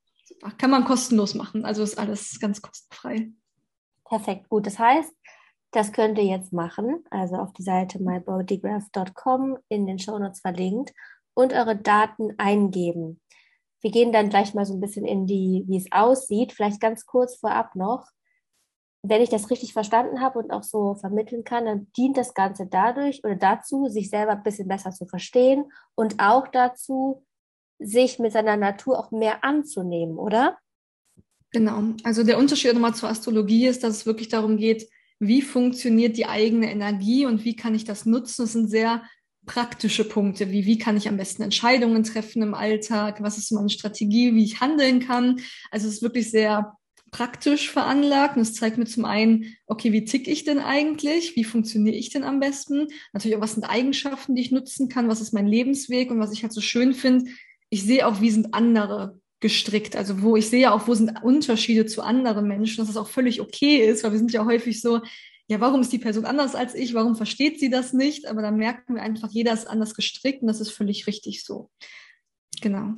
kann 0.57 0.69
man 0.69 0.83
kostenlos 0.83 1.35
machen. 1.35 1.63
Also 1.63 1.83
ist 1.83 1.97
alles 1.97 2.37
ganz 2.39 2.61
kostenfrei. 2.61 3.31
Perfekt, 4.03 4.49
gut. 4.49 4.65
Das 4.65 4.77
heißt, 4.77 5.13
das 5.71 5.91
könnt 5.91 6.17
ihr 6.17 6.25
jetzt 6.25 6.51
machen, 6.51 7.03
also 7.11 7.35
auf 7.35 7.53
die 7.53 7.63
Seite 7.63 8.01
mybodygraph.com 8.01 9.57
in 9.69 9.85
den 9.85 9.99
Shownotes 9.99 10.41
verlinkt 10.41 10.93
und 11.33 11.53
eure 11.53 11.75
Daten 11.75 12.33
eingeben. 12.37 13.21
Wir 13.81 13.91
gehen 13.91 14.11
dann 14.11 14.29
gleich 14.29 14.53
mal 14.53 14.65
so 14.65 14.73
ein 14.73 14.81
bisschen 14.81 15.05
in 15.05 15.25
die, 15.25 15.63
wie 15.67 15.77
es 15.77 15.91
aussieht. 15.91 16.51
Vielleicht 16.51 16.81
ganz 16.81 17.05
kurz 17.05 17.37
vorab 17.37 17.75
noch. 17.75 18.07
Wenn 19.03 19.21
ich 19.21 19.29
das 19.29 19.49
richtig 19.49 19.71
verstanden 19.71 20.19
habe 20.19 20.39
und 20.39 20.51
auch 20.51 20.63
so 20.63 20.95
vermitteln 20.95 21.45
kann, 21.45 21.65
dann 21.65 21.87
dient 21.95 22.17
das 22.17 22.33
Ganze 22.33 22.67
dadurch 22.67 23.23
oder 23.23 23.35
dazu, 23.35 23.87
sich 23.87 24.09
selber 24.09 24.33
ein 24.33 24.43
bisschen 24.43 24.67
besser 24.67 24.91
zu 24.91 25.05
verstehen 25.05 25.71
und 25.95 26.19
auch 26.19 26.49
dazu, 26.49 27.25
sich 27.79 28.19
mit 28.19 28.33
seiner 28.33 28.57
Natur 28.57 28.99
auch 28.99 29.11
mehr 29.11 29.45
anzunehmen, 29.45 30.17
oder? 30.17 30.57
Genau. 31.51 31.81
Also 32.03 32.23
der 32.23 32.37
Unterschied 32.37 32.73
nochmal 32.73 32.93
zur 32.93 33.09
Astrologie 33.09 33.67
ist, 33.67 33.83
dass 33.85 33.95
es 33.95 34.05
wirklich 34.05 34.27
darum 34.27 34.57
geht, 34.57 34.89
wie 35.19 35.41
funktioniert 35.41 36.17
die 36.17 36.25
eigene 36.25 36.71
Energie 36.71 37.25
und 37.25 37.45
wie 37.45 37.55
kann 37.55 37.75
ich 37.75 37.83
das 37.83 38.05
nutzen. 38.05 38.43
Das 38.43 38.53
sind 38.53 38.69
sehr 38.69 39.03
praktische 39.45 40.07
Punkte, 40.07 40.51
wie 40.51 40.65
wie 40.65 40.77
kann 40.77 40.97
ich 40.97 41.07
am 41.07 41.17
besten 41.17 41.41
Entscheidungen 41.41 42.03
treffen 42.03 42.41
im 42.41 42.53
Alltag, 42.53 43.21
was 43.21 43.37
ist 43.37 43.51
meine 43.51 43.69
Strategie, 43.69 44.35
wie 44.35 44.43
ich 44.43 44.61
handeln 44.61 44.99
kann. 44.99 45.41
Also 45.71 45.87
es 45.87 45.95
ist 45.95 46.01
wirklich 46.01 46.29
sehr 46.29 46.77
praktisch 47.11 47.71
veranlagt 47.71 48.35
und 48.35 48.43
es 48.43 48.53
zeigt 48.53 48.77
mir 48.77 48.85
zum 48.85 49.05
einen, 49.05 49.55
okay, 49.65 49.91
wie 49.91 50.05
tick 50.05 50.27
ich 50.27 50.43
denn 50.43 50.59
eigentlich, 50.59 51.35
wie 51.35 51.43
funktioniere 51.43 51.95
ich 51.95 52.09
denn 52.09 52.23
am 52.23 52.39
besten, 52.39 52.87
natürlich 53.13 53.37
auch, 53.37 53.41
was 53.41 53.53
sind 53.53 53.63
Eigenschaften, 53.63 54.35
die 54.35 54.41
ich 54.41 54.51
nutzen 54.51 54.89
kann, 54.89 55.07
was 55.07 55.21
ist 55.21 55.33
mein 55.33 55.47
Lebensweg? 55.47 56.11
Und 56.11 56.19
was 56.19 56.31
ich 56.31 56.43
halt 56.43 56.53
so 56.53 56.61
schön 56.61 56.93
finde, 56.93 57.31
ich 57.69 57.83
sehe 57.83 58.05
auch, 58.05 58.21
wie 58.21 58.31
sind 58.31 58.53
andere 58.53 59.19
gestrickt, 59.39 59.95
also 59.95 60.21
wo 60.21 60.35
ich 60.35 60.49
sehe 60.49 60.71
auch, 60.71 60.87
wo 60.87 60.93
sind 60.93 61.23
Unterschiede 61.23 61.85
zu 61.85 62.01
anderen 62.01 62.47
Menschen, 62.47 62.77
dass 62.77 62.89
es 62.89 62.97
auch 62.97 63.07
völlig 63.07 63.41
okay 63.41 63.77
ist, 63.77 64.03
weil 64.03 64.11
wir 64.11 64.19
sind 64.19 64.33
ja 64.33 64.45
häufig 64.45 64.81
so, 64.81 65.01
ja, 65.47 65.59
warum 65.59 65.81
ist 65.81 65.91
die 65.91 65.99
Person 65.99 66.25
anders 66.25 66.55
als 66.55 66.75
ich? 66.75 66.93
Warum 66.93 67.15
versteht 67.15 67.59
sie 67.59 67.69
das 67.69 67.93
nicht? 67.93 68.27
Aber 68.27 68.41
dann 68.41 68.57
merken 68.57 68.95
wir 68.95 69.01
einfach, 69.01 69.29
jeder 69.31 69.53
ist 69.53 69.67
anders 69.67 69.95
gestrickt 69.95 70.41
und 70.41 70.47
das 70.47 70.61
ist 70.61 70.71
völlig 70.71 71.07
richtig 71.07 71.43
so. 71.43 71.71
Genau. 72.61 72.93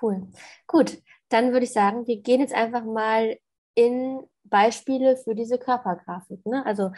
Cool. 0.00 0.28
Gut, 0.66 0.98
dann 1.28 1.52
würde 1.52 1.64
ich 1.64 1.72
sagen, 1.72 2.06
wir 2.06 2.22
gehen 2.22 2.40
jetzt 2.40 2.54
einfach 2.54 2.84
mal 2.84 3.36
in 3.74 4.20
Beispiele 4.44 5.16
für 5.16 5.34
diese 5.34 5.58
Körpergrafik. 5.58 6.44
Ne? 6.46 6.64
Also 6.64 6.90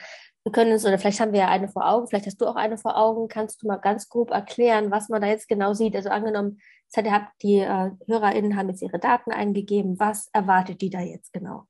wir 0.45 0.53
können 0.53 0.73
uns, 0.73 0.85
oder 0.85 0.99
vielleicht 0.99 1.21
haben 1.21 1.33
wir 1.33 1.41
ja 1.41 1.49
eine 1.49 1.69
vor 1.69 1.89
Augen, 1.89 2.07
vielleicht 2.07 2.27
hast 2.27 2.41
du 2.41 2.47
auch 2.47 2.57
eine 2.57 2.79
vor 2.79 2.97
Augen. 2.97 3.29
Kannst 3.29 3.63
du 3.63 3.67
mal 3.67 3.77
ganz 3.77 4.09
grob 4.09 4.31
erklären, 4.31 4.91
was 4.91 5.09
man 5.09 5.21
da 5.21 5.29
jetzt 5.29 5.49
genau 5.49 5.75
sieht? 5.75 5.97
Also 5.97 6.11
angenommen, 6.11 6.61
die 6.97 7.59
äh, 7.59 7.91
HörerInnen 8.07 8.57
haben 8.57 8.69
jetzt 8.69 8.83
ihre 8.83 8.99
Daten 8.99 9.33
eingegeben. 9.33 9.99
Was 9.99 10.29
erwartet 10.33 10.81
die 10.81 10.91
da 10.91 11.01
jetzt 11.01 11.33
genau? 11.33 11.67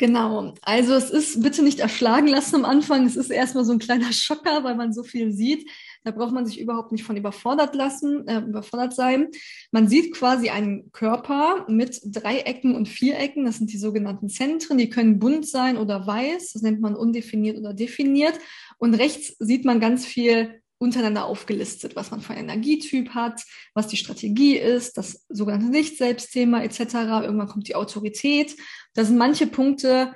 Genau. 0.00 0.54
Also 0.62 0.94
es 0.94 1.10
ist 1.10 1.42
bitte 1.42 1.64
nicht 1.64 1.80
erschlagen 1.80 2.28
lassen 2.28 2.54
am 2.54 2.64
Anfang. 2.64 3.04
Es 3.04 3.16
ist 3.16 3.30
erstmal 3.30 3.64
so 3.64 3.72
ein 3.72 3.80
kleiner 3.80 4.12
Schocker, 4.12 4.62
weil 4.62 4.76
man 4.76 4.92
so 4.92 5.02
viel 5.02 5.32
sieht. 5.32 5.68
Da 6.04 6.12
braucht 6.12 6.32
man 6.32 6.46
sich 6.46 6.60
überhaupt 6.60 6.92
nicht 6.92 7.02
von 7.02 7.16
überfordert 7.16 7.74
lassen, 7.74 8.26
äh, 8.28 8.38
überfordert 8.38 8.94
sein. 8.94 9.26
Man 9.72 9.88
sieht 9.88 10.14
quasi 10.14 10.50
einen 10.50 10.92
Körper 10.92 11.66
mit 11.68 12.00
Dreiecken 12.04 12.76
und 12.76 12.88
Vierecken. 12.88 13.44
Das 13.44 13.58
sind 13.58 13.72
die 13.72 13.78
sogenannten 13.78 14.28
Zentren. 14.28 14.78
Die 14.78 14.88
können 14.88 15.18
bunt 15.18 15.48
sein 15.48 15.76
oder 15.76 16.06
weiß. 16.06 16.52
Das 16.52 16.62
nennt 16.62 16.80
man 16.80 16.94
undefiniert 16.94 17.58
oder 17.58 17.74
definiert. 17.74 18.38
Und 18.78 18.94
rechts 18.94 19.34
sieht 19.40 19.64
man 19.64 19.80
ganz 19.80 20.06
viel 20.06 20.62
untereinander 20.78 21.26
aufgelistet, 21.26 21.96
was 21.96 22.10
man 22.10 22.20
für 22.20 22.34
einen 22.34 22.48
Energietyp 22.48 23.10
hat, 23.10 23.42
was 23.74 23.88
die 23.88 23.96
Strategie 23.96 24.56
ist, 24.56 24.96
das 24.96 25.26
sogenannte 25.28 25.70
Nicht-Selbstthema 25.70 26.62
etc. 26.62 26.80
Irgendwann 27.24 27.48
kommt 27.48 27.68
die 27.68 27.74
Autorität. 27.74 28.56
Da 28.94 29.04
sind 29.04 29.18
manche 29.18 29.46
Punkte 29.46 30.14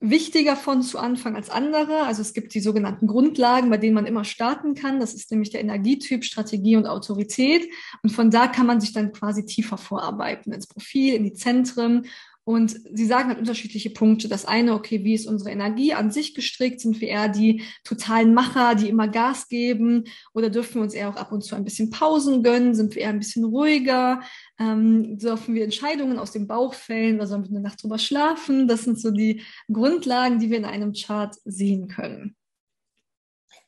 wichtiger 0.00 0.56
von 0.56 0.82
zu 0.82 0.98
Anfang 0.98 1.34
als 1.36 1.48
andere. 1.48 2.02
Also 2.02 2.20
es 2.20 2.34
gibt 2.34 2.52
die 2.54 2.60
sogenannten 2.60 3.06
Grundlagen, 3.06 3.70
bei 3.70 3.78
denen 3.78 3.94
man 3.94 4.06
immer 4.06 4.24
starten 4.24 4.74
kann. 4.74 5.00
Das 5.00 5.14
ist 5.14 5.30
nämlich 5.30 5.50
der 5.50 5.60
Energietyp, 5.60 6.24
Strategie 6.24 6.76
und 6.76 6.86
Autorität. 6.86 7.66
Und 8.02 8.10
von 8.10 8.30
da 8.30 8.46
kann 8.46 8.66
man 8.66 8.80
sich 8.80 8.92
dann 8.92 9.12
quasi 9.12 9.46
tiefer 9.46 9.78
vorarbeiten 9.78 10.52
ins 10.52 10.66
Profil, 10.66 11.14
in 11.14 11.24
die 11.24 11.32
Zentren 11.32 12.06
und 12.44 12.78
sie 12.92 13.06
sagen 13.06 13.30
halt 13.30 13.38
unterschiedliche 13.38 13.88
Punkte. 13.88 14.28
Das 14.28 14.44
eine, 14.44 14.74
okay, 14.74 15.02
wie 15.02 15.14
ist 15.14 15.26
unsere 15.26 15.50
Energie 15.50 15.94
an 15.94 16.10
sich 16.10 16.34
gestrickt? 16.34 16.80
Sind 16.80 17.00
wir 17.00 17.08
eher 17.08 17.28
die 17.28 17.62
totalen 17.84 18.34
Macher, 18.34 18.74
die 18.74 18.90
immer 18.90 19.08
Gas 19.08 19.48
geben? 19.48 20.04
Oder 20.34 20.50
dürfen 20.50 20.74
wir 20.74 20.82
uns 20.82 20.92
eher 20.92 21.08
auch 21.08 21.16
ab 21.16 21.32
und 21.32 21.42
zu 21.42 21.56
ein 21.56 21.64
bisschen 21.64 21.88
Pausen 21.88 22.42
gönnen? 22.42 22.74
Sind 22.74 22.94
wir 22.94 23.02
eher 23.02 23.08
ein 23.08 23.18
bisschen 23.18 23.44
ruhiger? 23.44 24.20
Ähm, 24.58 25.16
dürfen 25.16 25.54
wir 25.54 25.64
Entscheidungen 25.64 26.18
aus 26.18 26.32
dem 26.32 26.46
Bauch 26.46 26.74
fällen 26.74 27.16
oder 27.16 27.26
sollen 27.26 27.44
wir 27.44 27.50
eine 27.50 27.60
Nacht 27.60 27.82
drüber 27.82 27.98
schlafen? 27.98 28.68
Das 28.68 28.84
sind 28.84 29.00
so 29.00 29.10
die 29.10 29.42
Grundlagen, 29.72 30.38
die 30.38 30.50
wir 30.50 30.58
in 30.58 30.66
einem 30.66 30.92
Chart 30.92 31.34
sehen 31.46 31.88
können. 31.88 32.36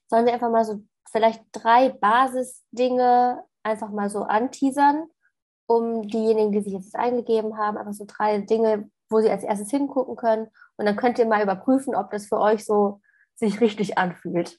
Sollen 0.08 0.26
wir 0.26 0.34
einfach 0.34 0.50
mal 0.50 0.64
so 0.66 0.84
vielleicht 1.10 1.42
drei 1.52 1.88
Basisdinge 1.88 3.42
einfach 3.62 3.90
mal 3.90 4.10
so 4.10 4.20
anteasern? 4.20 5.06
Um 5.66 6.06
diejenigen, 6.06 6.52
die 6.52 6.60
sich 6.60 6.72
jetzt 6.72 6.96
eingegeben 6.96 7.56
haben, 7.56 7.76
einfach 7.76 7.92
so 7.92 8.04
drei 8.06 8.38
Dinge, 8.38 8.90
wo 9.08 9.20
sie 9.20 9.30
als 9.30 9.44
erstes 9.44 9.70
hingucken 9.70 10.16
können. 10.16 10.48
Und 10.76 10.86
dann 10.86 10.96
könnt 10.96 11.18
ihr 11.18 11.26
mal 11.26 11.42
überprüfen, 11.42 11.94
ob 11.94 12.10
das 12.10 12.26
für 12.26 12.38
euch 12.38 12.64
so 12.64 13.00
sich 13.34 13.60
richtig 13.60 13.98
anfühlt. 13.98 14.58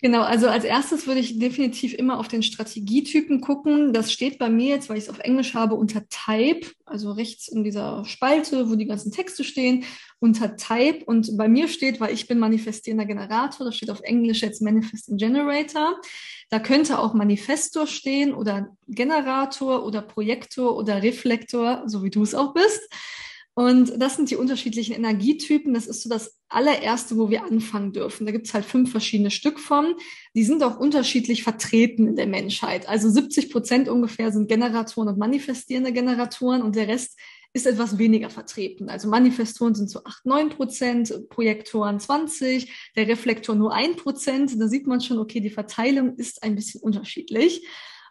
Genau, 0.00 0.22
also 0.22 0.46
als 0.46 0.62
erstes 0.62 1.08
würde 1.08 1.18
ich 1.18 1.40
definitiv 1.40 1.92
immer 1.92 2.20
auf 2.20 2.28
den 2.28 2.44
Strategietypen 2.44 3.40
gucken. 3.40 3.92
Das 3.92 4.12
steht 4.12 4.38
bei 4.38 4.48
mir 4.48 4.68
jetzt, 4.68 4.88
weil 4.88 4.96
ich 4.96 5.04
es 5.04 5.10
auf 5.10 5.18
Englisch 5.18 5.54
habe, 5.54 5.74
unter 5.74 6.08
Type, 6.08 6.68
also 6.84 7.10
rechts 7.10 7.48
in 7.48 7.64
dieser 7.64 8.04
Spalte, 8.04 8.70
wo 8.70 8.76
die 8.76 8.86
ganzen 8.86 9.10
Texte 9.10 9.42
stehen, 9.42 9.84
unter 10.20 10.56
Type. 10.56 11.04
Und 11.04 11.36
bei 11.36 11.48
mir 11.48 11.66
steht, 11.66 11.98
weil 11.98 12.14
ich 12.14 12.28
bin 12.28 12.38
manifestierender 12.38 13.06
Generator, 13.06 13.66
das 13.66 13.74
steht 13.74 13.90
auf 13.90 14.00
Englisch 14.02 14.40
jetzt 14.42 14.62
Manifesting 14.62 15.16
Generator. 15.16 16.00
Da 16.48 16.60
könnte 16.60 17.00
auch 17.00 17.12
Manifestor 17.12 17.88
stehen 17.88 18.32
oder 18.32 18.68
Generator 18.86 19.84
oder 19.84 20.00
Projektor 20.00 20.76
oder 20.76 21.02
Reflektor, 21.02 21.82
so 21.86 22.04
wie 22.04 22.10
du 22.10 22.22
es 22.22 22.36
auch 22.36 22.54
bist. 22.54 22.88
Und 23.58 24.00
das 24.00 24.14
sind 24.14 24.30
die 24.30 24.36
unterschiedlichen 24.36 24.94
Energietypen. 24.94 25.74
Das 25.74 25.88
ist 25.88 26.04
so 26.04 26.08
das 26.08 26.38
allererste, 26.48 27.18
wo 27.18 27.28
wir 27.28 27.42
anfangen 27.42 27.92
dürfen. 27.92 28.24
Da 28.24 28.30
gibt 28.30 28.46
es 28.46 28.54
halt 28.54 28.64
fünf 28.64 28.92
verschiedene 28.92 29.32
Stück 29.32 29.58
von. 29.58 29.96
Die 30.36 30.44
sind 30.44 30.62
auch 30.62 30.78
unterschiedlich 30.78 31.42
vertreten 31.42 32.06
in 32.06 32.14
der 32.14 32.28
Menschheit. 32.28 32.88
Also 32.88 33.10
70 33.10 33.50
Prozent 33.50 33.88
ungefähr 33.88 34.30
sind 34.30 34.48
Generatoren 34.48 35.08
und 35.08 35.18
manifestierende 35.18 35.92
Generatoren 35.92 36.62
und 36.62 36.76
der 36.76 36.86
Rest 36.86 37.18
ist 37.52 37.66
etwas 37.66 37.98
weniger 37.98 38.30
vertreten. 38.30 38.88
Also 38.88 39.08
Manifestoren 39.08 39.74
sind 39.74 39.90
so 39.90 40.04
8, 40.04 40.24
9 40.24 40.50
Prozent, 40.50 41.28
Projektoren 41.28 41.98
20, 41.98 42.92
der 42.94 43.08
Reflektor 43.08 43.56
nur 43.56 43.74
1 43.74 43.96
Prozent. 43.96 44.52
Da 44.56 44.68
sieht 44.68 44.86
man 44.86 45.00
schon, 45.00 45.18
okay, 45.18 45.40
die 45.40 45.50
Verteilung 45.50 46.14
ist 46.14 46.44
ein 46.44 46.54
bisschen 46.54 46.80
unterschiedlich. 46.80 47.66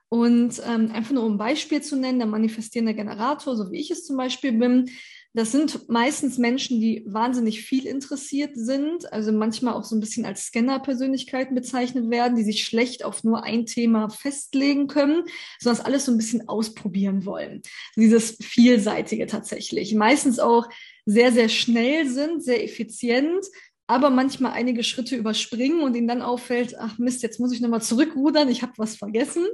Und 0.10 0.62
ähm, 0.66 0.92
einfach 0.92 1.12
nur 1.12 1.24
um 1.24 1.34
ein 1.34 1.38
Beispiel 1.38 1.82
zu 1.82 1.96
nennen, 1.96 2.20
der 2.20 2.27
manifestierende 2.27 2.94
Generator, 2.94 3.56
so 3.56 3.72
wie 3.72 3.80
ich 3.80 3.92
es 3.92 4.06
zum 4.06 4.18
Beispiel 4.18 4.51
bin, 4.51 4.89
das 5.34 5.52
sind 5.52 5.88
meistens 5.90 6.38
Menschen, 6.38 6.80
die 6.82 7.04
wahnsinnig 7.06 7.62
viel 7.62 7.86
interessiert 7.86 8.52
sind, 8.56 9.12
also 9.14 9.32
manchmal 9.32 9.76
auch 9.76 9.84
so 9.84 9.96
ein 9.96 10.00
bisschen 10.00 10.26
als 10.26 10.48
Scanner-Persönlichkeiten 10.48 11.54
bezeichnet 11.54 12.10
werden, 12.10 12.36
die 12.36 12.44
sich 12.44 12.64
schlecht 12.64 13.06
auf 13.06 13.24
nur 13.24 13.44
ein 13.44 13.66
Thema 13.66 14.10
festlegen 14.10 14.88
können, 14.88 15.24
sondern 15.60 15.86
alles 15.86 16.06
so 16.06 16.12
ein 16.12 16.18
bisschen 16.18 16.48
ausprobieren 16.50 17.26
wollen. 17.26 17.62
Dieses 17.96 18.38
Vielseitige 18.42 19.28
tatsächlich. 19.28 19.94
Meistens 19.94 20.40
auch 20.40 20.68
sehr, 21.06 21.32
sehr 21.32 21.50
schnell 21.50 22.08
sind, 22.08 22.44
sehr 22.44 22.64
effizient, 22.64 23.46
aber 23.88 24.10
manchmal 24.10 24.52
einige 24.52 24.84
Schritte 24.84 25.16
überspringen 25.16 25.82
und 25.82 25.96
ihnen 25.96 26.08
dann 26.08 26.22
auffällt, 26.22 26.76
ach 26.78 26.98
Mist, 26.98 27.24
jetzt 27.24 27.40
muss 27.40 27.54
ich 27.54 27.62
nochmal 27.62 27.82
zurückrudern, 27.82 28.50
ich 28.50 28.62
habe 28.62 28.74
was 28.78 28.98
vergessen. 28.98 29.46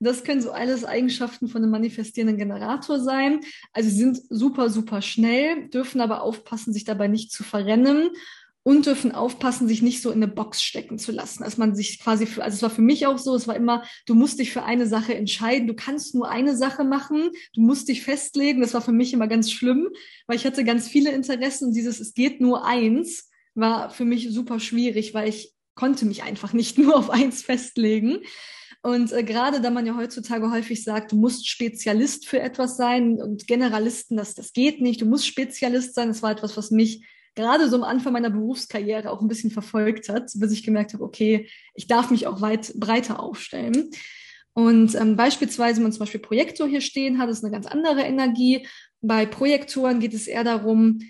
Das 0.00 0.22
können 0.24 0.40
so 0.40 0.52
alles 0.52 0.84
Eigenschaften 0.84 1.48
von 1.48 1.62
einem 1.62 1.72
manifestierenden 1.72 2.38
Generator 2.38 3.00
sein. 3.00 3.40
Also 3.72 3.90
sie 3.90 3.96
sind 3.96 4.20
super, 4.28 4.70
super 4.70 5.02
schnell, 5.02 5.68
dürfen 5.68 6.00
aber 6.00 6.22
aufpassen, 6.22 6.72
sich 6.72 6.84
dabei 6.84 7.08
nicht 7.08 7.32
zu 7.32 7.42
verrennen 7.42 8.10
und 8.68 8.84
dürfen 8.86 9.12
aufpassen, 9.12 9.66
sich 9.66 9.80
nicht 9.80 10.02
so 10.02 10.10
in 10.10 10.22
eine 10.22 10.30
Box 10.30 10.62
stecken 10.62 10.98
zu 10.98 11.10
lassen. 11.10 11.42
Dass 11.42 11.56
man 11.56 11.74
sich 11.74 11.98
quasi 12.00 12.26
für, 12.26 12.44
also 12.44 12.54
es 12.54 12.62
war 12.62 12.70
für 12.70 12.82
mich 12.82 13.06
auch 13.06 13.18
so, 13.18 13.34
es 13.34 13.48
war 13.48 13.56
immer, 13.56 13.82
du 14.06 14.14
musst 14.14 14.38
dich 14.38 14.52
für 14.52 14.62
eine 14.62 14.86
Sache 14.86 15.14
entscheiden, 15.14 15.66
du 15.66 15.74
kannst 15.74 16.14
nur 16.14 16.28
eine 16.28 16.54
Sache 16.54 16.84
machen, 16.84 17.30
du 17.54 17.62
musst 17.62 17.88
dich 17.88 18.02
festlegen. 18.02 18.60
Das 18.60 18.74
war 18.74 18.82
für 18.82 18.92
mich 18.92 19.12
immer 19.12 19.26
ganz 19.26 19.50
schlimm, 19.50 19.88
weil 20.26 20.36
ich 20.36 20.44
hatte 20.44 20.64
ganz 20.64 20.86
viele 20.86 21.12
Interessen 21.12 21.68
und 21.68 21.74
dieses, 21.74 21.98
es 21.98 22.14
geht 22.14 22.40
nur 22.40 22.66
eins, 22.66 23.30
war 23.54 23.90
für 23.90 24.04
mich 24.04 24.28
super 24.30 24.60
schwierig, 24.60 25.14
weil 25.14 25.28
ich 25.28 25.54
konnte 25.74 26.04
mich 26.04 26.22
einfach 26.22 26.52
nicht 26.52 26.76
nur 26.78 26.94
auf 26.94 27.08
eins 27.08 27.42
festlegen. 27.42 28.18
Und 28.88 29.12
äh, 29.12 29.22
gerade 29.22 29.60
da 29.60 29.68
man 29.68 29.84
ja 29.84 29.96
heutzutage 29.96 30.50
häufig 30.50 30.82
sagt, 30.82 31.12
du 31.12 31.16
musst 31.16 31.46
Spezialist 31.46 32.26
für 32.26 32.40
etwas 32.40 32.78
sein 32.78 33.20
und 33.20 33.46
Generalisten, 33.46 34.16
das, 34.16 34.34
das 34.34 34.54
geht 34.54 34.80
nicht, 34.80 35.02
du 35.02 35.04
musst 35.04 35.26
Spezialist 35.26 35.94
sein, 35.94 36.08
das 36.08 36.22
war 36.22 36.30
etwas, 36.30 36.56
was 36.56 36.70
mich 36.70 37.06
gerade 37.34 37.68
so 37.68 37.76
am 37.76 37.82
Anfang 37.82 38.14
meiner 38.14 38.30
Berufskarriere 38.30 39.10
auch 39.10 39.20
ein 39.20 39.28
bisschen 39.28 39.50
verfolgt 39.50 40.08
hat, 40.08 40.30
bis 40.34 40.52
ich 40.52 40.62
gemerkt 40.62 40.94
habe, 40.94 41.04
okay, 41.04 41.50
ich 41.74 41.86
darf 41.86 42.10
mich 42.10 42.26
auch 42.26 42.40
weit 42.40 42.72
breiter 42.76 43.20
aufstellen. 43.20 43.90
Und 44.54 44.94
ähm, 44.94 45.16
beispielsweise, 45.16 45.76
wenn 45.76 45.82
man 45.82 45.92
zum 45.92 46.00
Beispiel 46.00 46.20
Projektor 46.20 46.66
hier 46.66 46.80
stehen 46.80 47.18
hat, 47.18 47.28
ist 47.28 47.44
eine 47.44 47.52
ganz 47.52 47.66
andere 47.66 48.00
Energie. 48.00 48.66
Bei 49.02 49.26
Projektoren 49.26 50.00
geht 50.00 50.14
es 50.14 50.26
eher 50.26 50.44
darum, 50.44 51.00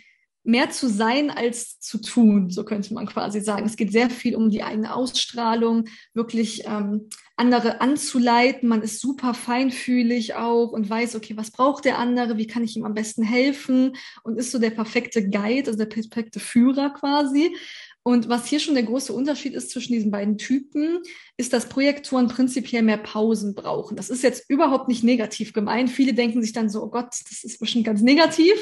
mehr 0.49 0.71
zu 0.71 0.89
sein 0.89 1.31
als 1.31 1.79
zu 1.79 1.99
tun, 1.99 2.49
so 2.49 2.65
könnte 2.65 2.95
man 2.95 3.07
quasi 3.07 3.43
sagen. 3.43 3.67
Es 3.67 3.77
geht 3.77 3.93
sehr 3.93 4.09
viel 4.09 4.35
um 4.35 4.49
die 4.49 4.63
eigene 4.63 4.95
Ausstrahlung, 4.95 5.85
wirklich 6.15 6.65
ähm, 6.65 7.11
andere 7.37 7.83
anzuleiten. 7.83 8.67
Man 8.67 8.81
ist 8.81 8.99
super 8.99 9.35
feinfühlig 9.35 10.37
auch 10.37 10.73
und 10.73 10.89
weiß, 10.89 11.17
okay, 11.17 11.37
was 11.37 11.51
braucht 11.51 11.85
der 11.85 11.99
andere, 11.99 12.39
wie 12.39 12.47
kann 12.47 12.65
ich 12.65 12.77
ihm 12.77 12.87
am 12.87 12.95
besten 12.95 13.23
helfen 13.23 13.95
und 14.23 14.39
ist 14.39 14.51
so 14.51 14.59
der 14.59 14.71
perfekte 14.71 15.29
Guide, 15.29 15.69
also 15.69 15.77
der 15.77 15.85
perfekte 15.85 16.41
Führer 16.41 16.95
quasi. 16.95 17.55
Und 18.03 18.31
was 18.31 18.47
hier 18.47 18.59
schon 18.59 18.73
der 18.73 18.85
große 18.85 19.13
Unterschied 19.13 19.53
ist 19.53 19.71
zwischen 19.71 19.93
diesen 19.93 20.11
beiden 20.11 20.39
Typen, 20.39 21.01
ist, 21.37 21.53
dass 21.53 21.69
Projektoren 21.69 22.29
prinzipiell 22.29 22.83
mehr 22.83 22.97
Pausen 22.97 23.55
brauchen. 23.55 23.99
Das 23.99 24.09
ist 24.09 24.23
jetzt 24.23 24.49
überhaupt 24.49 24.89
nicht 24.89 25.05
negativ 25.05 25.53
gemeint. 25.53 25.91
Viele 25.91 26.15
denken 26.15 26.41
sich 26.41 26.55
dann 26.55 26.71
so, 26.71 26.83
oh 26.83 26.89
Gott, 26.89 27.11
das 27.29 27.45
ist 27.45 27.61
bestimmt 27.61 27.85
ganz 27.85 28.01
negativ. 28.01 28.55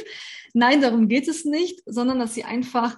Nein, 0.59 0.81
darum 0.81 1.07
geht 1.07 1.29
es 1.29 1.45
nicht, 1.45 1.83
sondern 1.85 2.19
dass 2.19 2.33
sie 2.33 2.45
einfach 2.45 2.97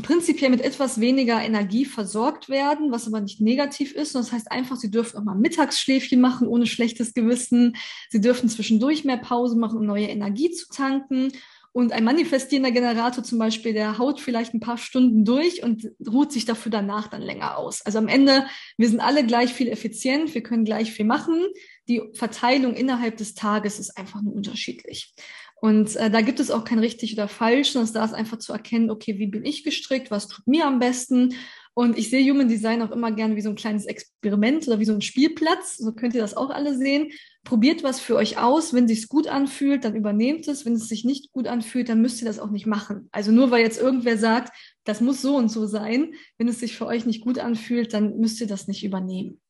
prinzipiell 0.00 0.48
mit 0.48 0.60
etwas 0.60 1.00
weniger 1.00 1.42
Energie 1.42 1.86
versorgt 1.86 2.48
werden, 2.48 2.92
was 2.92 3.08
aber 3.08 3.20
nicht 3.20 3.40
negativ 3.40 3.92
ist. 3.92 4.14
Und 4.14 4.24
das 4.24 4.30
heißt 4.30 4.52
einfach, 4.52 4.76
sie 4.76 4.92
dürfen 4.92 5.18
auch 5.18 5.24
mal 5.24 5.34
Mittagsschläfchen 5.34 6.20
machen 6.20 6.46
ohne 6.46 6.66
schlechtes 6.66 7.12
Gewissen. 7.12 7.74
Sie 8.10 8.20
dürfen 8.20 8.48
zwischendurch 8.48 9.04
mehr 9.04 9.16
Pause 9.16 9.58
machen, 9.58 9.78
um 9.78 9.86
neue 9.86 10.06
Energie 10.06 10.52
zu 10.52 10.68
tanken. 10.68 11.32
Und 11.72 11.90
ein 11.90 12.04
manifestierender 12.04 12.70
Generator 12.70 13.24
zum 13.24 13.40
Beispiel, 13.40 13.72
der 13.72 13.98
haut 13.98 14.20
vielleicht 14.20 14.54
ein 14.54 14.60
paar 14.60 14.78
Stunden 14.78 15.24
durch 15.24 15.64
und 15.64 15.90
ruht 16.08 16.30
sich 16.30 16.44
dafür 16.44 16.70
danach 16.70 17.08
dann 17.08 17.22
länger 17.22 17.58
aus. 17.58 17.84
Also 17.84 17.98
am 17.98 18.06
Ende, 18.06 18.46
wir 18.78 18.88
sind 18.88 19.00
alle 19.00 19.26
gleich 19.26 19.52
viel 19.52 19.66
effizient, 19.66 20.32
wir 20.32 20.44
können 20.44 20.64
gleich 20.64 20.92
viel 20.92 21.06
machen. 21.06 21.42
Die 21.88 22.00
Verteilung 22.14 22.74
innerhalb 22.74 23.16
des 23.16 23.34
Tages 23.34 23.80
ist 23.80 23.98
einfach 23.98 24.22
nur 24.22 24.32
unterschiedlich. 24.32 25.12
Und 25.56 25.96
äh, 25.96 26.10
da 26.10 26.20
gibt 26.20 26.40
es 26.40 26.50
auch 26.50 26.64
kein 26.64 26.78
richtig 26.78 27.14
oder 27.14 27.28
falsch, 27.28 27.72
sondern 27.72 27.92
da 27.94 28.04
ist 28.04 28.12
einfach 28.12 28.38
zu 28.38 28.52
erkennen, 28.52 28.90
okay, 28.90 29.18
wie 29.18 29.26
bin 29.28 29.44
ich 29.44 29.64
gestrickt, 29.64 30.10
was 30.10 30.28
tut 30.28 30.46
mir 30.46 30.66
am 30.66 30.78
besten. 30.78 31.34
Und 31.76 31.98
ich 31.98 32.08
sehe 32.08 32.30
Human 32.30 32.46
Design 32.46 32.82
auch 32.82 32.92
immer 32.92 33.10
gerne 33.10 33.34
wie 33.34 33.40
so 33.40 33.48
ein 33.48 33.56
kleines 33.56 33.86
Experiment 33.86 34.68
oder 34.68 34.78
wie 34.78 34.84
so 34.84 34.92
ein 34.92 35.00
Spielplatz. 35.00 35.76
So 35.76 35.92
könnt 35.92 36.14
ihr 36.14 36.20
das 36.20 36.36
auch 36.36 36.50
alle 36.50 36.76
sehen. 36.76 37.10
Probiert 37.42 37.82
was 37.82 37.98
für 37.98 38.14
euch 38.14 38.38
aus. 38.38 38.72
Wenn 38.72 38.86
sich's 38.86 39.08
gut 39.08 39.26
anfühlt, 39.26 39.84
dann 39.84 39.96
übernehmt 39.96 40.46
es. 40.46 40.64
Wenn 40.64 40.74
es 40.74 40.88
sich 40.88 41.04
nicht 41.04 41.32
gut 41.32 41.48
anfühlt, 41.48 41.88
dann 41.88 42.00
müsst 42.00 42.22
ihr 42.22 42.28
das 42.28 42.38
auch 42.38 42.50
nicht 42.50 42.66
machen. 42.66 43.08
Also 43.10 43.32
nur 43.32 43.50
weil 43.50 43.62
jetzt 43.62 43.80
irgendwer 43.80 44.18
sagt, 44.18 44.56
das 44.84 45.00
muss 45.00 45.20
so 45.20 45.36
und 45.36 45.48
so 45.48 45.66
sein. 45.66 46.14
Wenn 46.38 46.46
es 46.46 46.60
sich 46.60 46.76
für 46.76 46.86
euch 46.86 47.06
nicht 47.06 47.22
gut 47.22 47.40
anfühlt, 47.40 47.92
dann 47.92 48.18
müsst 48.18 48.40
ihr 48.40 48.46
das 48.46 48.68
nicht 48.68 48.84
übernehmen. 48.84 49.40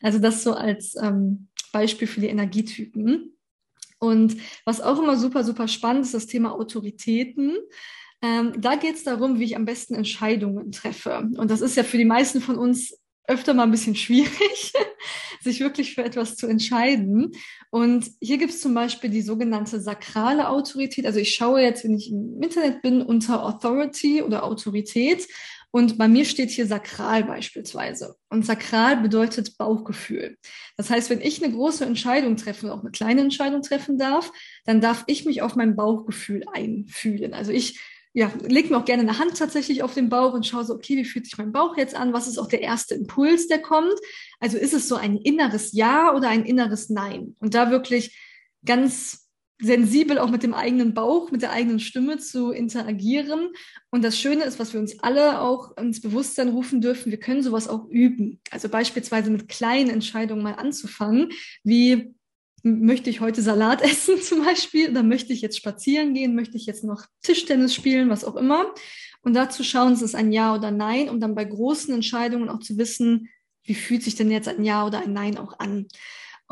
Also 0.00 0.18
das 0.18 0.42
so 0.42 0.54
als 0.54 0.96
ähm, 1.00 1.46
Beispiel 1.72 2.08
für 2.08 2.20
die 2.20 2.26
Energietypen. 2.26 3.31
Und 4.02 4.36
was 4.64 4.80
auch 4.80 5.00
immer 5.00 5.16
super, 5.16 5.44
super 5.44 5.68
spannend 5.68 6.04
ist, 6.04 6.12
das 6.12 6.26
Thema 6.26 6.50
Autoritäten. 6.52 7.56
Ähm, 8.20 8.52
da 8.60 8.74
geht 8.74 8.96
es 8.96 9.04
darum, 9.04 9.38
wie 9.38 9.44
ich 9.44 9.54
am 9.54 9.64
besten 9.64 9.94
Entscheidungen 9.94 10.72
treffe. 10.72 11.30
Und 11.36 11.52
das 11.52 11.60
ist 11.60 11.76
ja 11.76 11.84
für 11.84 11.98
die 11.98 12.04
meisten 12.04 12.40
von 12.40 12.56
uns 12.56 12.98
öfter 13.28 13.54
mal 13.54 13.62
ein 13.62 13.70
bisschen 13.70 13.94
schwierig, 13.94 14.72
sich 15.40 15.60
wirklich 15.60 15.94
für 15.94 16.02
etwas 16.02 16.34
zu 16.34 16.48
entscheiden. 16.48 17.30
Und 17.70 18.10
hier 18.20 18.38
gibt 18.38 18.52
es 18.52 18.60
zum 18.60 18.74
Beispiel 18.74 19.08
die 19.08 19.22
sogenannte 19.22 19.80
sakrale 19.80 20.48
Autorität. 20.48 21.06
Also 21.06 21.20
ich 21.20 21.36
schaue 21.36 21.62
jetzt, 21.62 21.84
wenn 21.84 21.94
ich 21.94 22.10
im 22.10 22.42
Internet 22.42 22.82
bin, 22.82 23.02
unter 23.02 23.44
Authority 23.44 24.20
oder 24.22 24.42
Autorität. 24.42 25.28
Und 25.72 25.96
bei 25.96 26.06
mir 26.06 26.26
steht 26.26 26.50
hier 26.50 26.66
Sakral 26.66 27.24
beispielsweise. 27.24 28.16
Und 28.28 28.44
Sakral 28.44 28.98
bedeutet 28.98 29.56
Bauchgefühl. 29.56 30.36
Das 30.76 30.90
heißt, 30.90 31.08
wenn 31.08 31.22
ich 31.22 31.42
eine 31.42 31.52
große 31.52 31.84
Entscheidung 31.84 32.36
treffen, 32.36 32.70
auch 32.70 32.82
eine 32.82 32.90
kleine 32.90 33.22
Entscheidung 33.22 33.62
treffen 33.62 33.96
darf, 33.96 34.30
dann 34.66 34.82
darf 34.82 35.04
ich 35.06 35.24
mich 35.24 35.40
auf 35.40 35.56
mein 35.56 35.74
Bauchgefühl 35.74 36.44
einfühlen. 36.52 37.32
Also 37.32 37.52
ich 37.52 37.80
ja, 38.14 38.30
leg 38.46 38.70
mir 38.70 38.76
auch 38.76 38.84
gerne 38.84 39.02
eine 39.02 39.18
Hand 39.18 39.38
tatsächlich 39.38 39.82
auf 39.82 39.94
den 39.94 40.10
Bauch 40.10 40.34
und 40.34 40.46
schaue 40.46 40.64
so, 40.64 40.74
okay, 40.74 40.98
wie 40.98 41.06
fühlt 41.06 41.24
sich 41.24 41.38
mein 41.38 41.52
Bauch 41.52 41.78
jetzt 41.78 41.94
an? 41.94 42.12
Was 42.12 42.28
ist 42.28 42.38
auch 42.38 42.48
der 42.48 42.60
erste 42.60 42.94
Impuls, 42.94 43.48
der 43.48 43.62
kommt? 43.62 43.94
Also 44.38 44.58
ist 44.58 44.74
es 44.74 44.86
so 44.86 44.96
ein 44.96 45.16
inneres 45.16 45.72
Ja 45.72 46.14
oder 46.14 46.28
ein 46.28 46.44
inneres 46.44 46.90
Nein? 46.90 47.34
Und 47.38 47.54
da 47.54 47.70
wirklich 47.70 48.14
ganz 48.66 49.21
sensibel 49.62 50.18
auch 50.18 50.30
mit 50.30 50.42
dem 50.42 50.54
eigenen 50.54 50.92
Bauch, 50.92 51.30
mit 51.30 51.42
der 51.42 51.52
eigenen 51.52 51.78
Stimme 51.78 52.18
zu 52.18 52.50
interagieren. 52.50 53.50
Und 53.90 54.02
das 54.02 54.18
Schöne 54.18 54.44
ist, 54.44 54.58
was 54.58 54.72
wir 54.72 54.80
uns 54.80 54.98
alle 55.00 55.40
auch 55.40 55.76
ins 55.76 56.00
Bewusstsein 56.00 56.48
rufen 56.48 56.80
dürfen, 56.80 57.12
wir 57.12 57.20
können 57.20 57.42
sowas 57.42 57.68
auch 57.68 57.86
üben. 57.88 58.40
Also 58.50 58.68
beispielsweise 58.68 59.30
mit 59.30 59.48
kleinen 59.48 59.88
Entscheidungen 59.88 60.42
mal 60.42 60.54
anzufangen, 60.54 61.30
wie 61.62 62.12
möchte 62.64 63.08
ich 63.08 63.20
heute 63.20 63.40
Salat 63.40 63.82
essen 63.88 64.20
zum 64.20 64.44
Beispiel, 64.44 64.90
oder 64.90 65.02
möchte 65.02 65.32
ich 65.32 65.40
jetzt 65.40 65.56
spazieren 65.56 66.12
gehen, 66.14 66.34
möchte 66.34 66.56
ich 66.56 66.66
jetzt 66.66 66.84
noch 66.84 67.06
Tischtennis 67.22 67.74
spielen, 67.74 68.10
was 68.10 68.24
auch 68.24 68.36
immer. 68.36 68.74
Und 69.22 69.34
dazu 69.34 69.62
schauen, 69.62 69.92
ist 69.92 70.02
es 70.02 70.16
ein 70.16 70.32
Ja 70.32 70.54
oder 70.54 70.72
Nein, 70.72 71.08
um 71.08 71.20
dann 71.20 71.36
bei 71.36 71.44
großen 71.44 71.94
Entscheidungen 71.94 72.48
auch 72.48 72.58
zu 72.58 72.76
wissen, 72.78 73.28
wie 73.64 73.74
fühlt 73.74 74.02
sich 74.02 74.16
denn 74.16 74.30
jetzt 74.32 74.48
ein 74.48 74.64
Ja 74.64 74.84
oder 74.84 75.02
ein 75.02 75.12
Nein 75.12 75.38
auch 75.38 75.60
an. 75.60 75.86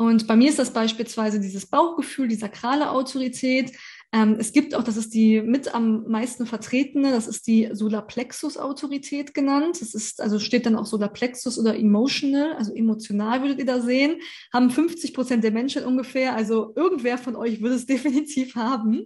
Und 0.01 0.25
bei 0.25 0.35
mir 0.35 0.49
ist 0.49 0.57
das 0.57 0.73
beispielsweise 0.73 1.39
dieses 1.39 1.67
Bauchgefühl, 1.67 2.27
die 2.27 2.33
sakrale 2.33 2.89
Autorität. 2.89 3.71
Ähm, 4.11 4.37
es 4.39 4.51
gibt 4.51 4.73
auch, 4.73 4.83
das 4.83 4.97
ist 4.97 5.13
die 5.13 5.43
mit 5.43 5.75
am 5.75 6.07
meisten 6.07 6.47
vertretene, 6.47 7.11
das 7.11 7.27
ist 7.27 7.45
die 7.45 7.69
Solarplexus-Autorität 7.71 9.35
genannt. 9.35 9.79
Das 9.79 9.93
ist, 9.93 10.19
also 10.19 10.39
steht 10.39 10.65
dann 10.65 10.75
auch 10.75 10.87
Solarplexus 10.87 11.59
oder 11.59 11.77
emotional, 11.77 12.53
also 12.53 12.73
emotional 12.73 13.43
würdet 13.43 13.59
ihr 13.59 13.65
da 13.67 13.79
sehen. 13.79 14.15
Haben 14.51 14.71
50 14.71 15.13
Prozent 15.13 15.43
der 15.43 15.51
Menschen 15.51 15.85
ungefähr, 15.85 16.35
also 16.35 16.73
irgendwer 16.75 17.19
von 17.19 17.35
euch 17.35 17.61
würde 17.61 17.75
es 17.75 17.85
definitiv 17.95 18.55
haben. 18.55 19.05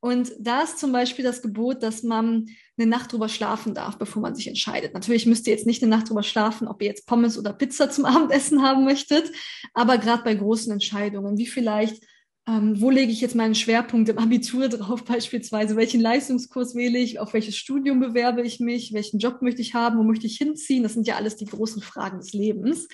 Und 0.00 0.32
da 0.38 0.62
ist 0.62 0.78
zum 0.78 0.92
Beispiel 0.92 1.24
das 1.24 1.42
Gebot, 1.42 1.82
dass 1.82 2.02
man 2.02 2.46
eine 2.78 2.88
Nacht 2.88 3.12
drüber 3.12 3.28
schlafen 3.28 3.74
darf, 3.74 3.98
bevor 3.98 4.22
man 4.22 4.34
sich 4.34 4.48
entscheidet. 4.48 4.94
Natürlich 4.94 5.26
müsst 5.26 5.46
ihr 5.46 5.52
jetzt 5.52 5.66
nicht 5.66 5.82
eine 5.82 5.94
Nacht 5.94 6.08
drüber 6.08 6.22
schlafen, 6.22 6.68
ob 6.68 6.80
ihr 6.80 6.88
jetzt 6.88 7.06
Pommes 7.06 7.38
oder 7.38 7.52
Pizza 7.52 7.90
zum 7.90 8.04
Abendessen 8.06 8.62
haben 8.62 8.84
möchtet, 8.84 9.30
aber 9.74 9.98
gerade 9.98 10.24
bei 10.24 10.34
großen 10.34 10.72
Entscheidungen, 10.72 11.36
wie 11.36 11.46
vielleicht 11.46 12.02
ähm, 12.48 12.80
wo 12.80 12.90
lege 12.90 13.12
ich 13.12 13.20
jetzt 13.20 13.34
meinen 13.34 13.54
Schwerpunkt 13.54 14.08
im 14.08 14.18
Abitur 14.18 14.68
drauf 14.68 15.04
beispielsweise? 15.06 15.76
Welchen 15.76 16.00
Leistungskurs 16.00 16.74
wähle 16.74 16.98
ich? 16.98 17.20
Auf 17.20 17.32
welches 17.32 17.56
Studium 17.56 18.00
bewerbe 18.00 18.42
ich 18.42 18.60
mich? 18.60 18.92
Welchen 18.92 19.18
Job 19.18 19.42
möchte 19.42 19.60
ich 19.60 19.74
haben? 19.74 19.98
Wo 19.98 20.02
möchte 20.02 20.26
ich 20.26 20.38
hinziehen? 20.38 20.82
Das 20.82 20.94
sind 20.94 21.06
ja 21.06 21.16
alles 21.16 21.36
die 21.36 21.44
großen 21.44 21.82
Fragen 21.82 22.18
des 22.18 22.32
Lebens. 22.32 22.88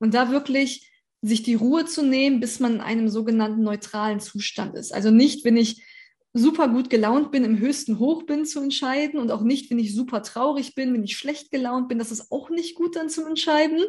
Und 0.00 0.14
da 0.14 0.30
wirklich 0.30 0.90
sich 1.22 1.42
die 1.42 1.54
Ruhe 1.54 1.84
zu 1.84 2.04
nehmen, 2.04 2.40
bis 2.40 2.60
man 2.60 2.74
in 2.74 2.80
einem 2.80 3.08
sogenannten 3.08 3.62
neutralen 3.62 4.20
Zustand 4.20 4.74
ist. 4.76 4.92
Also 4.92 5.10
nicht, 5.10 5.44
wenn 5.44 5.56
ich 5.56 5.82
super 6.32 6.68
gut 6.68 6.90
gelaunt 6.90 7.30
bin, 7.30 7.44
im 7.44 7.58
höchsten 7.58 7.98
Hoch 7.98 8.24
bin 8.24 8.44
zu 8.44 8.60
entscheiden 8.60 9.18
und 9.18 9.30
auch 9.30 9.42
nicht, 9.42 9.70
wenn 9.70 9.78
ich 9.78 9.94
super 9.94 10.22
traurig 10.22 10.74
bin, 10.74 10.92
wenn 10.92 11.04
ich 11.04 11.16
schlecht 11.16 11.50
gelaunt 11.50 11.88
bin, 11.88 11.98
das 11.98 12.12
ist 12.12 12.30
auch 12.30 12.50
nicht 12.50 12.74
gut 12.74 12.96
dann 12.96 13.08
zu 13.08 13.26
entscheiden, 13.26 13.82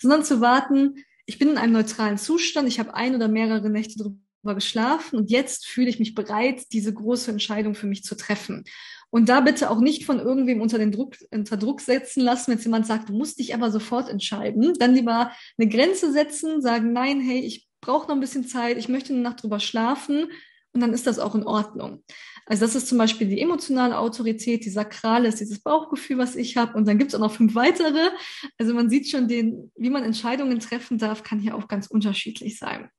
sondern 0.00 0.24
zu 0.24 0.40
warten, 0.40 1.04
ich 1.26 1.38
bin 1.38 1.50
in 1.50 1.58
einem 1.58 1.72
neutralen 1.72 2.18
Zustand, 2.18 2.66
ich 2.68 2.80
habe 2.80 2.94
ein 2.94 3.14
oder 3.14 3.28
mehrere 3.28 3.70
Nächte 3.70 3.98
drüber 3.98 4.54
geschlafen 4.54 5.16
und 5.16 5.30
jetzt 5.30 5.66
fühle 5.66 5.88
ich 5.88 5.98
mich 5.98 6.14
bereit, 6.14 6.64
diese 6.72 6.92
große 6.92 7.30
Entscheidung 7.30 7.74
für 7.74 7.86
mich 7.86 8.02
zu 8.02 8.16
treffen. 8.16 8.64
Und 9.10 9.28
da 9.28 9.40
bitte 9.40 9.70
auch 9.70 9.80
nicht 9.80 10.06
von 10.06 10.18
irgendwem 10.18 10.62
unter 10.62 10.78
den 10.78 10.90
Druck, 10.90 11.16
unter 11.30 11.58
Druck 11.58 11.82
setzen 11.82 12.22
lassen, 12.22 12.50
wenn 12.50 12.58
jemand 12.58 12.86
sagt, 12.86 13.10
du 13.10 13.12
musst 13.12 13.38
dich 13.38 13.54
aber 13.54 13.70
sofort 13.70 14.08
entscheiden. 14.08 14.72
Dann 14.78 14.94
lieber 14.94 15.30
eine 15.58 15.68
Grenze 15.68 16.10
setzen, 16.12 16.62
sagen, 16.62 16.94
nein, 16.94 17.20
hey, 17.20 17.40
ich 17.40 17.68
brauche 17.82 18.08
noch 18.08 18.14
ein 18.14 18.20
bisschen 18.20 18.48
Zeit, 18.48 18.78
ich 18.78 18.88
möchte 18.88 19.12
eine 19.12 19.20
Nacht 19.20 19.42
drüber 19.42 19.60
schlafen 19.60 20.28
und 20.72 20.80
dann 20.80 20.92
ist 20.92 21.06
das 21.06 21.18
auch 21.18 21.34
in 21.34 21.44
Ordnung. 21.46 22.02
Also 22.46 22.64
das 22.64 22.74
ist 22.74 22.88
zum 22.88 22.98
Beispiel 22.98 23.28
die 23.28 23.40
emotionale 23.40 23.98
Autorität, 23.98 24.64
die 24.64 24.70
sakrale 24.70 25.28
ist 25.28 25.40
dieses 25.40 25.62
Bauchgefühl, 25.62 26.18
was 26.18 26.34
ich 26.34 26.56
habe. 26.56 26.76
Und 26.76 26.88
dann 26.88 26.98
gibt 26.98 27.12
es 27.12 27.14
auch 27.14 27.24
noch 27.24 27.34
fünf 27.34 27.54
weitere. 27.54 28.10
Also 28.58 28.74
man 28.74 28.88
sieht 28.88 29.08
schon, 29.08 29.28
den, 29.28 29.70
wie 29.76 29.90
man 29.90 30.02
Entscheidungen 30.02 30.58
treffen 30.60 30.98
darf, 30.98 31.22
kann 31.22 31.38
hier 31.38 31.56
auch 31.56 31.68
ganz 31.68 31.86
unterschiedlich 31.86 32.58
sein. 32.58 32.90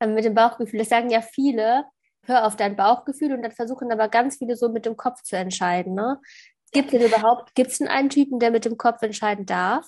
Ähm, 0.00 0.14
mit 0.14 0.24
dem 0.24 0.34
Bauchgefühl. 0.34 0.78
Das 0.78 0.88
sagen 0.88 1.10
ja 1.10 1.20
viele, 1.20 1.84
hör 2.22 2.46
auf 2.46 2.56
dein 2.56 2.76
Bauchgefühl 2.76 3.32
und 3.32 3.42
dann 3.42 3.52
versuchen 3.52 3.92
aber 3.92 4.08
ganz 4.08 4.38
viele 4.38 4.56
so 4.56 4.68
mit 4.70 4.86
dem 4.86 4.96
Kopf 4.96 5.22
zu 5.22 5.36
entscheiden. 5.36 5.94
Ne? 5.94 6.20
Gibt 6.72 6.92
es 6.92 6.98
denn 6.98 7.08
überhaupt, 7.08 7.54
gibt 7.54 7.70
es 7.70 7.78
denn 7.78 7.88
einen 7.88 8.08
Typen, 8.08 8.38
der 8.38 8.50
mit 8.50 8.64
dem 8.64 8.76
Kopf 8.76 9.02
entscheiden 9.02 9.46
darf? 9.46 9.86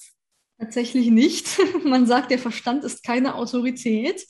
Tatsächlich 0.59 1.11
nicht. 1.11 1.59
Man 1.85 2.07
sagt, 2.07 2.31
der 2.31 2.39
Verstand 2.39 2.85
ist 2.85 3.05
keine 3.05 3.35
Autorität. 3.35 4.25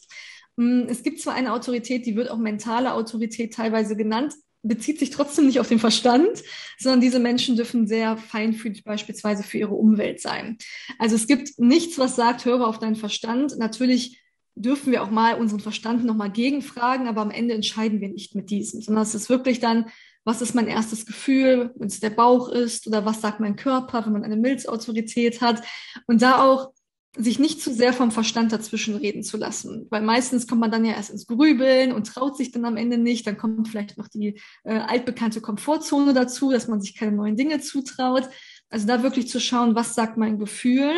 Mm, 0.57 0.83
es 0.89 1.03
gibt 1.03 1.21
zwar 1.21 1.35
eine 1.35 1.53
Autorität, 1.53 2.07
die 2.07 2.17
wird 2.17 2.31
auch 2.31 2.39
mentale 2.39 2.95
Autorität 2.95 3.55
teilweise 3.55 3.97
genannt, 3.97 4.35
bezieht 4.63 4.99
sich 4.99 5.11
trotzdem 5.11 5.47
nicht 5.47 5.61
auf 5.61 5.69
den 5.69 5.79
Verstand, 5.79 6.43
sondern 6.79 7.01
diese 7.01 7.19
Menschen 7.19 7.57
dürfen 7.57 7.87
sehr 7.87 8.17
feinfühlig 8.17 8.85
beispielsweise 8.85 9.43
für 9.43 9.59
ihre 9.59 9.75
Umwelt 9.75 10.21
sein. 10.21 10.59
Also 10.99 11.15
es 11.15 11.27
gibt 11.27 11.59
nichts, 11.59 11.99
was 11.99 12.17
sagt, 12.17 12.45
höre 12.45 12.67
auf 12.67 12.79
deinen 12.79 12.97
Verstand. 12.97 13.57
Natürlich 13.59 14.21
dürfen 14.57 14.91
wir 14.91 15.03
auch 15.03 15.11
mal 15.11 15.39
unseren 15.39 15.61
Verstand 15.61 16.05
nochmal 16.05 16.33
gegenfragen, 16.33 17.07
aber 17.07 17.21
am 17.21 17.31
Ende 17.31 17.55
entscheiden 17.55 18.01
wir 18.01 18.09
nicht 18.09 18.35
mit 18.35 18.51
diesem, 18.51 18.81
sondern 18.81 19.03
es 19.03 19.15
ist 19.15 19.29
wirklich 19.29 19.61
dann, 19.61 19.87
was 20.25 20.43
ist 20.43 20.55
mein 20.55 20.67
erstes 20.67 21.07
Gefühl, 21.07 21.73
wenn 21.77 21.87
es 21.87 22.01
der 22.01 22.11
Bauch 22.11 22.49
ist 22.49 22.87
oder 22.89 23.05
was 23.05 23.21
sagt 23.21 23.39
mein 23.39 23.55
Körper, 23.55 24.05
wenn 24.05 24.13
man 24.13 24.25
eine 24.25 24.37
Milzautorität 24.37 25.41
hat 25.41 25.63
und 26.07 26.23
da 26.23 26.43
auch 26.43 26.73
sich 27.17 27.39
nicht 27.39 27.61
zu 27.61 27.73
sehr 27.73 27.93
vom 27.93 28.11
Verstand 28.11 28.53
dazwischen 28.53 28.97
reden 28.97 29.23
zu 29.23 29.37
lassen, 29.37 29.87
weil 29.91 30.03
meistens 30.03 30.47
kommt 30.47 30.61
man 30.61 30.71
dann 30.71 30.85
ja 30.85 30.95
erst 30.95 31.11
ins 31.11 31.27
Grübeln 31.27 31.93
und 31.93 32.07
traut 32.07 32.37
sich 32.37 32.51
dann 32.51 32.65
am 32.65 32.77
Ende 32.77 32.99
nicht, 32.99 33.27
dann 33.27 33.39
kommt 33.39 33.69
vielleicht 33.69 33.97
noch 33.99 34.09
die 34.09 34.41
äh, 34.65 34.79
altbekannte 34.79 35.41
Komfortzone 35.41 36.13
dazu, 36.13 36.51
dass 36.51 36.69
man 36.69 36.81
sich 36.81 36.97
keine 36.97 37.13
neuen 37.13 37.37
Dinge 37.37 37.61
zutraut. 37.61 38.29
Also 38.69 38.87
da 38.87 39.03
wirklich 39.03 39.29
zu 39.29 39.41
schauen, 39.41 39.75
was 39.75 39.95
sagt 39.95 40.17
mein 40.17 40.39
Gefühl 40.39 40.91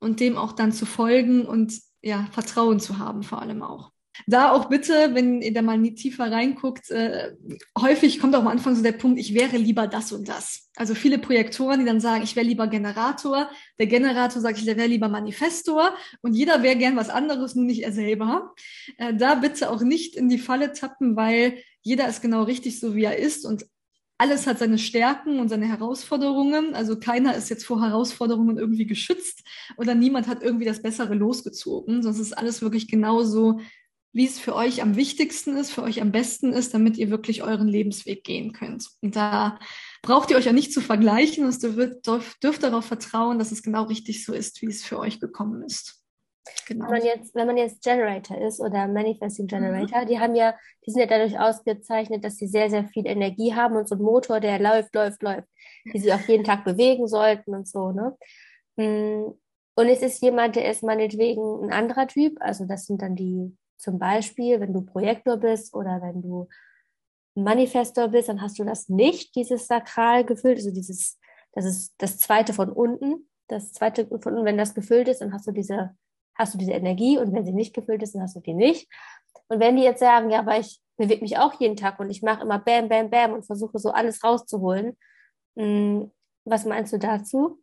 und 0.00 0.20
dem 0.20 0.36
auch 0.36 0.52
dann 0.52 0.72
zu 0.72 0.86
folgen 0.86 1.46
und 1.46 1.78
ja, 2.02 2.26
Vertrauen 2.32 2.80
zu 2.80 2.98
haben, 2.98 3.22
vor 3.22 3.40
allem 3.40 3.62
auch. 3.62 3.91
Da 4.26 4.52
auch 4.52 4.66
bitte, 4.66 5.14
wenn 5.14 5.40
ihr 5.40 5.52
da 5.52 5.62
mal 5.62 5.80
tiefer 5.94 6.30
reinguckt, 6.30 6.90
äh, 6.90 7.34
häufig 7.78 8.20
kommt 8.20 8.34
auch 8.34 8.40
am 8.40 8.48
Anfang 8.48 8.74
so 8.74 8.82
der 8.82 8.92
Punkt, 8.92 9.18
ich 9.18 9.34
wäre 9.34 9.56
lieber 9.56 9.86
das 9.86 10.12
und 10.12 10.28
das. 10.28 10.68
Also 10.76 10.94
viele 10.94 11.18
Projektoren, 11.18 11.80
die 11.80 11.86
dann 11.86 12.00
sagen, 12.00 12.22
ich 12.22 12.36
wäre 12.36 12.46
lieber 12.46 12.66
Generator. 12.66 13.50
Der 13.78 13.86
Generator 13.86 14.40
sagt, 14.40 14.58
ich 14.58 14.66
wäre 14.66 14.86
lieber 14.86 15.08
Manifestor. 15.08 15.94
Und 16.20 16.34
jeder 16.34 16.62
wäre 16.62 16.76
gern 16.76 16.96
was 16.96 17.10
anderes, 17.10 17.54
nur 17.54 17.64
nicht 17.64 17.82
er 17.82 17.92
selber. 17.92 18.54
Äh, 18.98 19.14
da 19.14 19.34
bitte 19.34 19.70
auch 19.70 19.82
nicht 19.82 20.16
in 20.16 20.28
die 20.28 20.38
Falle 20.38 20.72
tappen, 20.72 21.16
weil 21.16 21.58
jeder 21.82 22.08
ist 22.08 22.22
genau 22.22 22.42
richtig 22.44 22.80
so, 22.80 22.94
wie 22.94 23.04
er 23.04 23.18
ist. 23.18 23.44
Und 23.44 23.66
alles 24.22 24.46
hat 24.46 24.60
seine 24.60 24.78
Stärken 24.78 25.40
und 25.40 25.48
seine 25.48 25.66
Herausforderungen. 25.66 26.74
Also 26.74 26.96
keiner 26.96 27.34
ist 27.34 27.50
jetzt 27.50 27.64
vor 27.64 27.82
Herausforderungen 27.82 28.56
irgendwie 28.56 28.86
geschützt 28.86 29.42
oder 29.76 29.96
niemand 29.96 30.28
hat 30.28 30.44
irgendwie 30.44 30.64
das 30.64 30.80
Bessere 30.80 31.14
losgezogen. 31.14 32.04
Sonst 32.04 32.20
ist 32.20 32.38
alles 32.38 32.62
wirklich 32.62 32.86
genauso, 32.86 33.58
wie 34.12 34.26
es 34.26 34.38
für 34.38 34.54
euch 34.54 34.82
am 34.82 34.96
wichtigsten 34.96 35.56
ist, 35.56 35.72
für 35.72 35.82
euch 35.82 36.02
am 36.02 36.12
besten 36.12 36.52
ist, 36.52 36.74
damit 36.74 36.98
ihr 36.98 37.10
wirklich 37.10 37.42
euren 37.42 37.68
Lebensweg 37.68 38.24
gehen 38.24 38.52
könnt. 38.52 38.88
Und 39.00 39.16
da 39.16 39.58
braucht 40.02 40.30
ihr 40.30 40.36
euch 40.36 40.44
ja 40.44 40.52
nicht 40.52 40.72
zu 40.72 40.80
vergleichen. 40.80 41.44
Und 41.44 41.62
dürft, 41.62 42.42
dürft 42.42 42.62
darauf 42.62 42.84
vertrauen, 42.84 43.38
dass 43.38 43.52
es 43.52 43.62
genau 43.62 43.84
richtig 43.84 44.24
so 44.24 44.34
ist, 44.34 44.60
wie 44.60 44.66
es 44.66 44.84
für 44.84 44.98
euch 44.98 45.20
gekommen 45.20 45.62
ist. 45.62 46.02
Genau. 46.66 46.86
Wenn, 46.86 46.98
man 46.98 47.04
jetzt, 47.04 47.34
wenn 47.34 47.46
man 47.46 47.56
jetzt 47.56 47.82
Generator 47.82 48.36
ist 48.38 48.60
oder 48.60 48.88
Manifesting 48.88 49.46
Generator, 49.46 50.02
mhm. 50.02 50.06
die 50.06 50.18
haben 50.18 50.34
ja, 50.34 50.54
die 50.84 50.90
sind 50.90 51.00
ja 51.00 51.06
dadurch 51.06 51.38
ausgezeichnet, 51.38 52.24
dass 52.24 52.36
sie 52.36 52.48
sehr, 52.48 52.68
sehr 52.68 52.84
viel 52.84 53.06
Energie 53.06 53.54
haben 53.54 53.76
und 53.76 53.88
so 53.88 53.94
ein 53.94 54.02
Motor, 54.02 54.40
der 54.40 54.58
läuft, 54.58 54.94
läuft, 54.94 55.22
läuft, 55.22 55.48
die 55.92 55.98
sie 55.98 56.12
auch 56.12 56.20
jeden 56.28 56.44
Tag 56.44 56.64
bewegen 56.64 57.06
sollten 57.06 57.54
und 57.54 57.68
so, 57.68 57.92
ne? 57.92 58.16
Mm, 58.76 59.32
und 59.74 59.88
es 59.88 60.02
ist 60.02 60.22
jemand, 60.22 60.56
der 60.56 60.70
ist 60.70 60.82
meinetwegen 60.82 61.64
ein 61.64 61.72
anderer 61.72 62.06
Typ, 62.06 62.36
also 62.40 62.66
das 62.66 62.86
sind 62.86 63.00
dann 63.00 63.16
die, 63.16 63.56
zum 63.82 63.98
Beispiel, 63.98 64.60
wenn 64.60 64.72
du 64.72 64.82
Projektor 64.82 65.36
bist 65.36 65.74
oder 65.74 66.00
wenn 66.02 66.22
du 66.22 66.48
Manifestor 67.34 68.08
bist, 68.08 68.28
dann 68.28 68.40
hast 68.40 68.58
du 68.58 68.64
das 68.64 68.88
nicht, 68.88 69.34
dieses 69.34 69.66
Sakral 69.66 70.24
gefüllt, 70.24 70.58
also 70.58 70.70
dieses, 70.70 71.18
das 71.52 71.64
ist 71.64 71.94
das 71.98 72.18
zweite 72.18 72.52
von 72.52 72.70
unten, 72.70 73.28
das 73.48 73.72
zweite 73.72 74.06
von 74.06 74.34
unten, 74.34 74.44
wenn 74.44 74.58
das 74.58 74.74
gefüllt 74.74 75.08
ist, 75.08 75.20
dann 75.20 75.32
hast 75.32 75.46
du 75.46 75.52
diese 75.52 75.96
hast 76.34 76.54
du 76.54 76.58
diese 76.58 76.72
Energie 76.72 77.18
und 77.18 77.32
wenn 77.32 77.44
sie 77.44 77.52
nicht 77.52 77.74
gefüllt 77.74 78.02
ist, 78.02 78.14
dann 78.14 78.22
hast 78.22 78.36
du 78.36 78.40
die 78.40 78.54
nicht. 78.54 78.88
Und 79.48 79.60
wenn 79.60 79.76
die 79.76 79.82
jetzt 79.82 80.00
sagen, 80.00 80.30
ja, 80.30 80.40
aber 80.40 80.58
ich 80.58 80.80
bewege 80.96 81.22
mich 81.22 81.38
auch 81.38 81.58
jeden 81.60 81.76
Tag 81.76 81.98
und 82.00 82.10
ich 82.10 82.22
mache 82.22 82.42
immer 82.42 82.58
Bam, 82.58 82.88
Bam, 82.88 83.10
Bam 83.10 83.32
und 83.32 83.44
versuche 83.44 83.78
so 83.78 83.90
alles 83.90 84.24
rauszuholen, 84.24 84.96
hm, 85.56 86.10
was 86.44 86.64
meinst 86.64 86.92
du 86.92 86.98
dazu? 86.98 87.61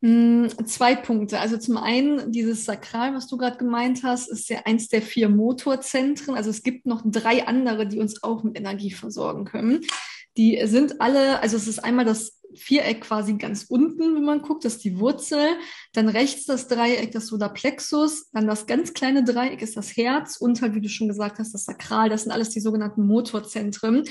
Hm, 0.00 0.48
zwei 0.66 0.94
Punkte. 0.94 1.40
Also 1.40 1.56
zum 1.56 1.76
einen, 1.76 2.30
dieses 2.30 2.64
Sakral, 2.64 3.14
was 3.14 3.26
du 3.26 3.36
gerade 3.36 3.56
gemeint 3.56 4.04
hast, 4.04 4.28
ist 4.28 4.48
ja 4.48 4.60
eins 4.64 4.88
der 4.88 5.02
vier 5.02 5.28
Motorzentren. 5.28 6.36
Also 6.36 6.50
es 6.50 6.62
gibt 6.62 6.86
noch 6.86 7.02
drei 7.04 7.46
andere, 7.48 7.86
die 7.86 7.98
uns 7.98 8.22
auch 8.22 8.44
mit 8.44 8.56
Energie 8.56 8.92
versorgen 8.92 9.44
können. 9.44 9.80
Die 10.38 10.58
sind 10.64 11.00
alle, 11.00 11.42
also 11.42 11.56
es 11.56 11.68
ist 11.68 11.80
einmal 11.80 12.04
das 12.04 12.40
Viereck 12.54 13.02
quasi 13.02 13.34
ganz 13.34 13.64
unten, 13.68 14.14
wenn 14.14 14.24
man 14.24 14.40
guckt, 14.40 14.64
das 14.64 14.76
ist 14.76 14.84
die 14.84 14.98
Wurzel. 14.98 15.56
Dann 15.92 16.08
rechts 16.08 16.46
das 16.46 16.68
Dreieck, 16.68 17.12
das 17.12 17.26
Solarplexus. 17.26 18.30
Dann 18.30 18.46
das 18.46 18.66
ganz 18.66 18.94
kleine 18.94 19.24
Dreieck 19.24 19.60
ist 19.60 19.76
das 19.76 19.96
Herz 19.96 20.36
und 20.36 20.62
halt, 20.62 20.74
wie 20.74 20.80
du 20.80 20.88
schon 20.88 21.08
gesagt 21.08 21.38
hast, 21.38 21.52
das 21.52 21.64
Sakral. 21.64 22.08
Das 22.08 22.22
sind 22.22 22.32
alles 22.32 22.50
die 22.50 22.60
sogenannten 22.60 23.06
Motorzentren. 23.06 24.04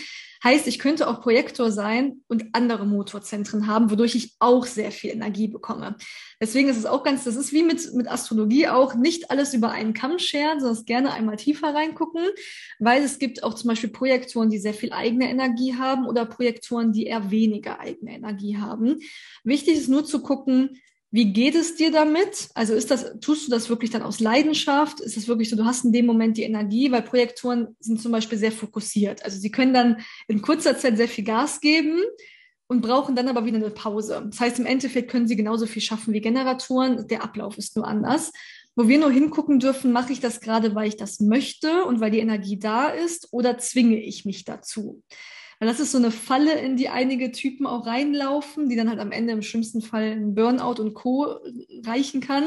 Heißt, 0.43 0.67
ich 0.67 0.77
könnte 0.77 1.07
auch 1.07 1.21
Projektor 1.21 1.71
sein 1.71 2.21
und 2.27 2.45
andere 2.53 2.85
Motorzentren 2.85 3.65
haben, 3.65 3.89
wodurch 3.89 4.13
ich 4.13 4.35
auch 4.39 4.65
sehr 4.65 4.91
viel 4.91 5.11
Energie 5.11 5.47
bekomme. 5.47 5.95
Deswegen 6.39 6.69
ist 6.69 6.78
es 6.78 6.86
auch 6.86 7.04
ganz, 7.04 7.23
das 7.23 7.36
ist 7.36 7.52
wie 7.52 7.63
mit, 7.63 7.93
mit 7.93 8.08
Astrologie 8.08 8.67
auch, 8.67 8.93
nicht 8.93 9.32
alles 9.32 9.54
über 9.54 9.71
einen 9.71 9.93
Kamm 9.93 10.19
scheren, 10.19 10.60
sondern 10.60 10.86
gerne 10.86 11.13
einmal 11.13 11.38
tiefer 11.38 11.73
reingucken, 11.73 12.23
weil 12.80 13.04
es 13.04 13.17
gibt 13.17 13.43
auch 13.43 13.56
zum 13.56 13.69
Beispiel 13.69 13.89
Projektoren, 13.89 14.50
die 14.50 14.60
sehr 14.60 14.76
viel 14.76 14.93
eigene 14.93 15.30
Energie 15.30 15.76
haben 15.76 16.06
oder 16.06 16.26
Projektoren, 16.26 16.93
die 16.93 17.06
eher 17.06 17.32
weniger 17.32 17.80
eigene 17.80 18.13
Energie 18.13 18.58
haben. 18.58 19.00
Wichtig 19.43 19.78
ist 19.78 19.89
nur 19.89 20.06
zu 20.06 20.21
gucken, 20.21 20.80
wie 21.10 21.32
geht 21.32 21.56
es 21.56 21.76
dir 21.76 21.91
damit? 21.91 22.50
Also 22.54 22.73
ist 22.73 22.91
das, 22.91 23.19
tust 23.21 23.47
du 23.47 23.52
das 23.52 23.69
wirklich 23.69 23.89
dann 23.89 24.04
aus 24.04 24.19
Leidenschaft? 24.19 25.00
Ist 25.00 25.15
es 25.15 25.28
wirklich 25.28 25.50
so, 25.50 25.56
du 25.56 25.65
hast 25.65 25.86
in 25.86 25.93
dem 25.93 26.06
Moment 26.06 26.38
die 26.38 26.43
Energie, 26.43 26.91
weil 26.91 27.02
Projektoren 27.02 27.76
sind 27.80 28.02
zum 28.02 28.12
Beispiel 28.12 28.38
sehr 28.38 28.52
fokussiert. 28.52 29.23
Also 29.23 29.39
sie 29.39 29.50
können 29.50 29.73
dann 29.73 30.02
in 30.28 30.41
kurzer 30.41 30.78
Zeit 30.78 30.97
sehr 30.97 31.08
viel 31.08 31.23
Gas 31.23 31.62
geben 31.62 32.04
und 32.67 32.82
brauchen 32.82 33.15
dann 33.15 33.27
aber 33.27 33.45
wieder 33.45 33.58
eine 33.58 33.69
Pause. 33.69 34.27
Das 34.30 34.39
heißt, 34.39 34.60
im 34.60 34.65
Endeffekt 34.65 35.10
können 35.10 35.27
sie 35.27 35.36
genauso 35.36 35.65
viel 35.65 35.82
schaffen 35.82 36.13
wie 36.13 36.21
Generatoren. 36.21 37.08
Der 37.08 37.23
Ablauf 37.23 37.58
ist 37.58 37.75
nur 37.75 37.88
anders. 37.88 38.32
Wo 38.75 38.88
wir 38.88 38.99
nur 38.99 39.12
hingucken 39.12 39.60
dürfen, 39.60 39.91
mache 39.91 40.13
ich 40.13 40.19
das 40.19 40.39
gerade, 40.39 40.75
weil 40.75 40.88
ich 40.88 40.97
das 40.97 41.19
möchte 41.19 41.86
und 41.86 41.99
weil 41.99 42.12
die 42.12 42.19
Energie 42.19 42.60
da 42.60 42.89
ist 42.89 43.30
oder 43.32 43.58
zwinge 43.58 43.99
ich 43.99 44.25
mich 44.25 44.45
dazu? 44.45 45.01
Weil 45.59 45.67
das 45.67 45.79
ist 45.79 45.91
so 45.91 45.97
eine 45.97 46.11
Falle, 46.11 46.59
in 46.59 46.77
die 46.77 46.89
einige 46.89 47.31
Typen 47.31 47.65
auch 47.65 47.87
reinlaufen, 47.87 48.69
die 48.69 48.75
dann 48.75 48.89
halt 48.89 48.99
am 48.99 49.11
Ende 49.11 49.33
im 49.33 49.41
schlimmsten 49.41 49.81
Fall 49.81 50.11
ein 50.11 50.35
Burnout 50.35 50.79
und 50.79 50.93
Co. 50.93 51.39
reichen 51.83 52.21
kann. 52.21 52.43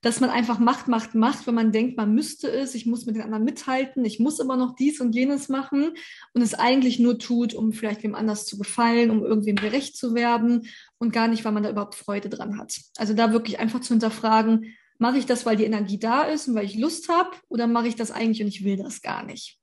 Dass 0.00 0.20
man 0.20 0.30
einfach 0.30 0.58
macht, 0.58 0.88
macht, 0.88 1.14
macht, 1.14 1.46
wenn 1.46 1.54
man 1.54 1.72
denkt, 1.72 1.96
man 1.96 2.14
müsste 2.14 2.50
es, 2.50 2.74
ich 2.74 2.86
muss 2.86 3.04
mit 3.04 3.16
den 3.16 3.22
anderen 3.22 3.44
mithalten, 3.44 4.04
ich 4.04 4.20
muss 4.20 4.38
immer 4.38 4.56
noch 4.56 4.74
dies 4.74 5.00
und 5.00 5.14
jenes 5.14 5.48
machen 5.48 5.92
und 6.32 6.42
es 6.42 6.54
eigentlich 6.54 6.98
nur 6.98 7.18
tut, 7.18 7.54
um 7.54 7.72
vielleicht 7.72 8.02
wem 8.04 8.14
anders 8.14 8.46
zu 8.46 8.56
gefallen, 8.56 9.10
um 9.10 9.24
irgendwem 9.24 9.56
gerecht 9.56 9.96
zu 9.96 10.14
werden 10.14 10.68
und 10.98 11.12
gar 11.12 11.28
nicht, 11.28 11.44
weil 11.44 11.52
man 11.52 11.62
da 11.62 11.70
überhaupt 11.70 11.94
Freude 11.94 12.28
dran 12.28 12.58
hat. 12.58 12.78
Also 12.96 13.14
da 13.14 13.32
wirklich 13.32 13.58
einfach 13.58 13.80
zu 13.80 13.94
hinterfragen, 13.94 14.76
mache 14.98 15.18
ich 15.18 15.26
das, 15.26 15.44
weil 15.44 15.56
die 15.56 15.64
Energie 15.64 15.98
da 15.98 16.22
ist 16.22 16.48
und 16.48 16.54
weil 16.54 16.64
ich 16.64 16.76
Lust 16.76 17.08
habe 17.08 17.30
oder 17.48 17.66
mache 17.66 17.88
ich 17.88 17.96
das 17.96 18.10
eigentlich 18.10 18.42
und 18.42 18.48
ich 18.48 18.64
will 18.64 18.76
das 18.76 19.02
gar 19.02 19.24
nicht? 19.24 19.58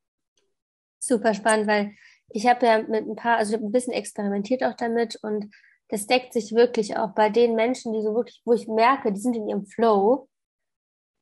Super 1.00 1.34
spannend, 1.34 1.68
weil 1.68 1.96
ich 2.34 2.48
habe 2.48 2.66
ja 2.66 2.82
mit 2.82 3.08
ein 3.08 3.16
paar, 3.16 3.38
also 3.38 3.52
ich 3.52 3.58
habe 3.58 3.68
ein 3.68 3.72
bisschen 3.72 3.94
experimentiert 3.94 4.64
auch 4.64 4.74
damit 4.74 5.18
und 5.22 5.54
das 5.90 6.08
deckt 6.08 6.34
sich 6.34 6.54
wirklich 6.54 6.98
auch 6.98 7.12
bei 7.12 7.30
den 7.30 7.56
Menschen, 7.56 7.94
die 7.94 8.02
so 8.02 8.16
wirklich, 8.16 8.42
wo 8.46 8.54
ich 8.54 8.68
merke, 8.68 9.14
die 9.14 9.20
sind 9.20 9.36
in 9.36 9.48
ihrem 9.48 9.66
Flow 9.66 10.28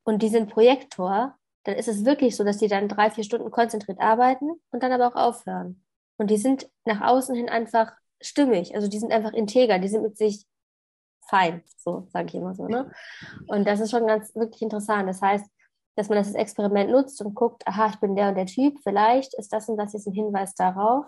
und 0.04 0.22
die 0.22 0.30
sind 0.30 0.50
Projektor, 0.50 1.36
dann 1.66 1.76
ist 1.76 1.90
es 1.90 2.06
wirklich 2.06 2.36
so, 2.38 2.44
dass 2.44 2.58
die 2.58 2.70
dann 2.70 2.88
drei, 2.88 3.12
vier 3.12 3.26
Stunden 3.26 3.52
konzentriert 3.52 4.00
arbeiten 4.00 4.50
und 4.72 4.82
dann 4.82 4.94
aber 4.94 5.08
auch 5.08 5.16
aufhören. 5.16 5.84
Und 6.18 6.32
die 6.32 6.38
sind 6.38 6.70
nach 6.86 7.02
außen 7.02 7.36
hin 7.36 7.50
einfach 7.50 7.92
stimmig, 8.22 8.74
also 8.76 8.88
die 8.88 9.00
sind 9.00 9.12
einfach 9.12 9.34
integer, 9.34 9.80
die 9.80 9.90
sind 9.90 10.04
mit 10.04 10.18
sich 10.18 10.46
fein, 11.30 11.64
so 11.78 12.08
sage 12.14 12.28
ich 12.28 12.36
immer 12.36 12.56
so. 12.56 12.68
Ne? 12.68 12.92
Und 13.48 13.68
das 13.68 13.82
ist 13.82 13.92
schon 13.92 14.08
ganz 14.08 14.34
wirklich 14.36 14.62
interessant. 14.62 15.10
Das 15.10 15.22
heißt, 15.22 15.46
dass 15.96 16.10
man 16.10 16.18
das 16.18 16.28
als 16.28 16.36
Experiment 16.36 16.92
nutzt 16.92 17.22
und 17.22 17.36
guckt, 17.36 17.68
aha, 17.68 17.90
ich 17.94 18.00
bin 18.00 18.16
der 18.16 18.30
und 18.30 18.36
der 18.36 18.46
Typ, 18.46 18.78
vielleicht 18.84 19.34
ist 19.36 19.52
das 19.52 19.68
und 19.70 19.78
das 19.78 19.94
jetzt 19.94 20.08
ein 20.08 20.14
Hinweis 20.14 20.56
darauf, 20.56 21.06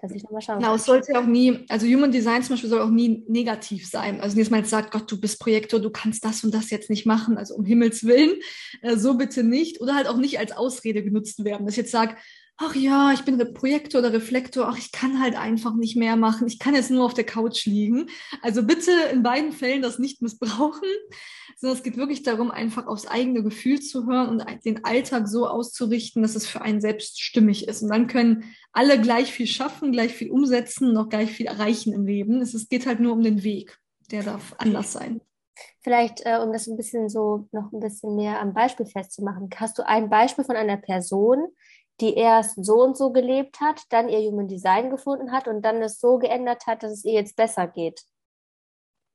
dass 0.00 0.12
ich 0.12 0.22
nochmal 0.22 0.40
schauen 0.40 0.58
Genau, 0.58 0.74
es 0.74 0.84
sollte 0.84 1.18
auch 1.18 1.26
nie, 1.26 1.64
also 1.68 1.86
Human 1.86 2.10
Design 2.10 2.42
zum 2.42 2.54
Beispiel 2.54 2.70
soll 2.70 2.80
auch 2.80 2.90
nie 2.90 3.24
negativ 3.28 3.86
sein. 3.88 4.20
Also 4.20 4.36
nicht 4.36 4.50
mal 4.50 4.58
jetzt 4.58 4.70
sagt, 4.70 4.90
Gott, 4.92 5.10
du 5.10 5.20
bist 5.20 5.38
Projektor, 5.38 5.78
du 5.78 5.90
kannst 5.90 6.24
das 6.24 6.42
und 6.42 6.54
das 6.54 6.70
jetzt 6.70 6.90
nicht 6.90 7.06
machen, 7.06 7.36
also 7.36 7.54
um 7.54 7.64
Himmels 7.64 8.04
Willen, 8.04 8.40
äh, 8.82 8.96
so 8.96 9.16
bitte 9.18 9.44
nicht. 9.44 9.80
Oder 9.80 9.94
halt 9.94 10.08
auch 10.08 10.16
nicht 10.16 10.38
als 10.38 10.52
Ausrede 10.52 11.02
genutzt 11.02 11.44
werden. 11.44 11.66
Dass 11.66 11.74
ich 11.74 11.82
jetzt 11.82 11.92
sage, 11.92 12.16
ach 12.62 12.74
ja, 12.74 13.12
ich 13.12 13.22
bin 13.22 13.38
Projektor 13.54 14.00
oder 14.00 14.12
Reflektor, 14.12 14.68
ach, 14.68 14.78
ich 14.78 14.92
kann 14.92 15.20
halt 15.20 15.36
einfach 15.36 15.74
nicht 15.74 15.96
mehr 15.96 16.16
machen, 16.16 16.46
ich 16.46 16.58
kann 16.58 16.74
jetzt 16.74 16.90
nur 16.90 17.04
auf 17.04 17.14
der 17.14 17.24
Couch 17.24 17.64
liegen. 17.66 18.08
Also 18.42 18.62
bitte 18.62 18.92
in 19.12 19.22
beiden 19.22 19.52
Fällen 19.52 19.82
das 19.82 19.98
nicht 19.98 20.22
missbrauchen 20.22 20.88
sondern 21.60 21.76
es 21.76 21.82
geht 21.82 21.98
wirklich 21.98 22.22
darum, 22.22 22.50
einfach 22.50 22.86
aufs 22.86 23.06
eigene 23.06 23.42
Gefühl 23.42 23.80
zu 23.80 24.06
hören 24.06 24.30
und 24.30 24.64
den 24.64 24.82
Alltag 24.86 25.28
so 25.28 25.46
auszurichten, 25.46 26.22
dass 26.22 26.34
es 26.34 26.46
für 26.46 26.62
einen 26.62 26.80
selbst 26.80 27.20
stimmig 27.20 27.68
ist. 27.68 27.82
Und 27.82 27.90
dann 27.90 28.06
können 28.06 28.44
alle 28.72 28.98
gleich 28.98 29.30
viel 29.30 29.46
schaffen, 29.46 29.92
gleich 29.92 30.14
viel 30.14 30.30
umsetzen 30.30 30.96
auch 30.96 31.10
gleich 31.10 31.30
viel 31.30 31.46
erreichen 31.46 31.92
im 31.92 32.06
Leben. 32.06 32.40
Es 32.40 32.68
geht 32.70 32.86
halt 32.86 33.00
nur 33.00 33.12
um 33.12 33.22
den 33.22 33.42
Weg. 33.42 33.76
Der 34.10 34.22
darf 34.22 34.54
anders 34.56 34.92
sein. 34.92 35.20
Vielleicht, 35.82 36.24
äh, 36.24 36.38
um 36.42 36.50
das 36.52 36.66
ein 36.66 36.78
bisschen 36.78 37.10
so 37.10 37.46
noch 37.52 37.72
ein 37.72 37.80
bisschen 37.80 38.16
mehr 38.16 38.40
am 38.40 38.54
Beispiel 38.54 38.86
festzumachen, 38.86 39.50
hast 39.56 39.78
du 39.78 39.86
ein 39.86 40.08
Beispiel 40.08 40.44
von 40.44 40.56
einer 40.56 40.78
Person, 40.78 41.46
die 42.00 42.14
erst 42.14 42.64
so 42.64 42.82
und 42.82 42.96
so 42.96 43.10
gelebt 43.12 43.60
hat, 43.60 43.82
dann 43.90 44.08
ihr 44.08 44.18
Human 44.18 44.48
Design 44.48 44.90
gefunden 44.90 45.32
hat 45.32 45.48
und 45.48 45.62
dann 45.62 45.82
es 45.82 46.00
so 46.00 46.18
geändert 46.18 46.66
hat, 46.66 46.82
dass 46.82 46.92
es 46.92 47.04
ihr 47.04 47.12
jetzt 47.12 47.36
besser 47.36 47.66
geht? 47.66 48.02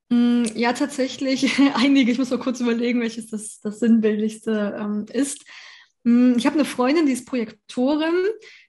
Mm, 0.08 0.44
ja, 0.54 0.72
tatsächlich 0.72 1.58
einige. 1.74 2.12
Ich 2.12 2.18
muss 2.18 2.30
mal 2.30 2.38
kurz 2.38 2.60
überlegen, 2.60 3.00
welches 3.00 3.28
das, 3.28 3.60
das 3.60 3.80
sinnbildlichste 3.80 4.76
ähm, 4.78 5.06
ist. 5.12 5.44
Mm, 6.04 6.34
ich 6.36 6.46
habe 6.46 6.54
eine 6.54 6.64
Freundin, 6.64 7.06
die 7.06 7.12
ist 7.12 7.26
Projektorin. 7.26 8.14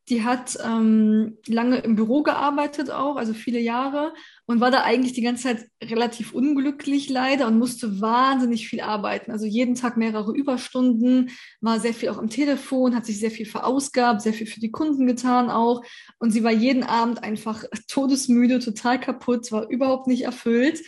Die 0.10 0.24
hat 0.24 0.58
ähm, 0.64 1.38
lange 1.48 1.80
im 1.80 1.96
Büro 1.96 2.24
gearbeitet 2.24 2.90
auch, 2.92 3.18
also 3.18 3.34
viele 3.34 3.60
Jahre 3.60 4.14
und 4.48 4.62
war 4.62 4.72
da 4.72 4.84
eigentlich 4.84 5.14
die 5.14 5.22
ganze 5.22 5.44
Zeit 5.44 5.70
relativ 5.84 6.34
unglücklich 6.34 7.10
leider 7.10 7.48
und 7.48 7.60
musste 7.60 8.00
wahnsinnig 8.00 8.70
viel 8.70 8.80
arbeiten. 8.80 9.32
Also 9.32 9.46
jeden 9.46 9.76
Tag 9.76 9.98
mehrere 9.98 10.34
Überstunden, 10.34 11.32
war 11.60 11.80
sehr 11.82 11.94
viel 11.94 12.10
auch 12.10 12.18
am 12.18 12.30
Telefon, 12.30 12.96
hat 12.96 13.06
sich 13.06 13.20
sehr 13.20 13.32
viel 13.32 13.46
verausgabt, 13.46 14.22
sehr 14.22 14.34
viel 14.34 14.48
für 14.48 14.62
die 14.62 14.72
Kunden 14.72 15.06
getan 15.06 15.50
auch. 15.50 15.84
Und 16.18 16.32
sie 16.32 16.44
war 16.44 16.52
jeden 16.52 16.84
Abend 16.84 17.24
einfach 17.24 17.66
todesmüde, 17.90 18.60
total 18.60 19.00
kaputt, 19.00 19.52
war 19.52 19.70
überhaupt 19.70 20.08
nicht 20.08 20.24
erfüllt 20.24 20.80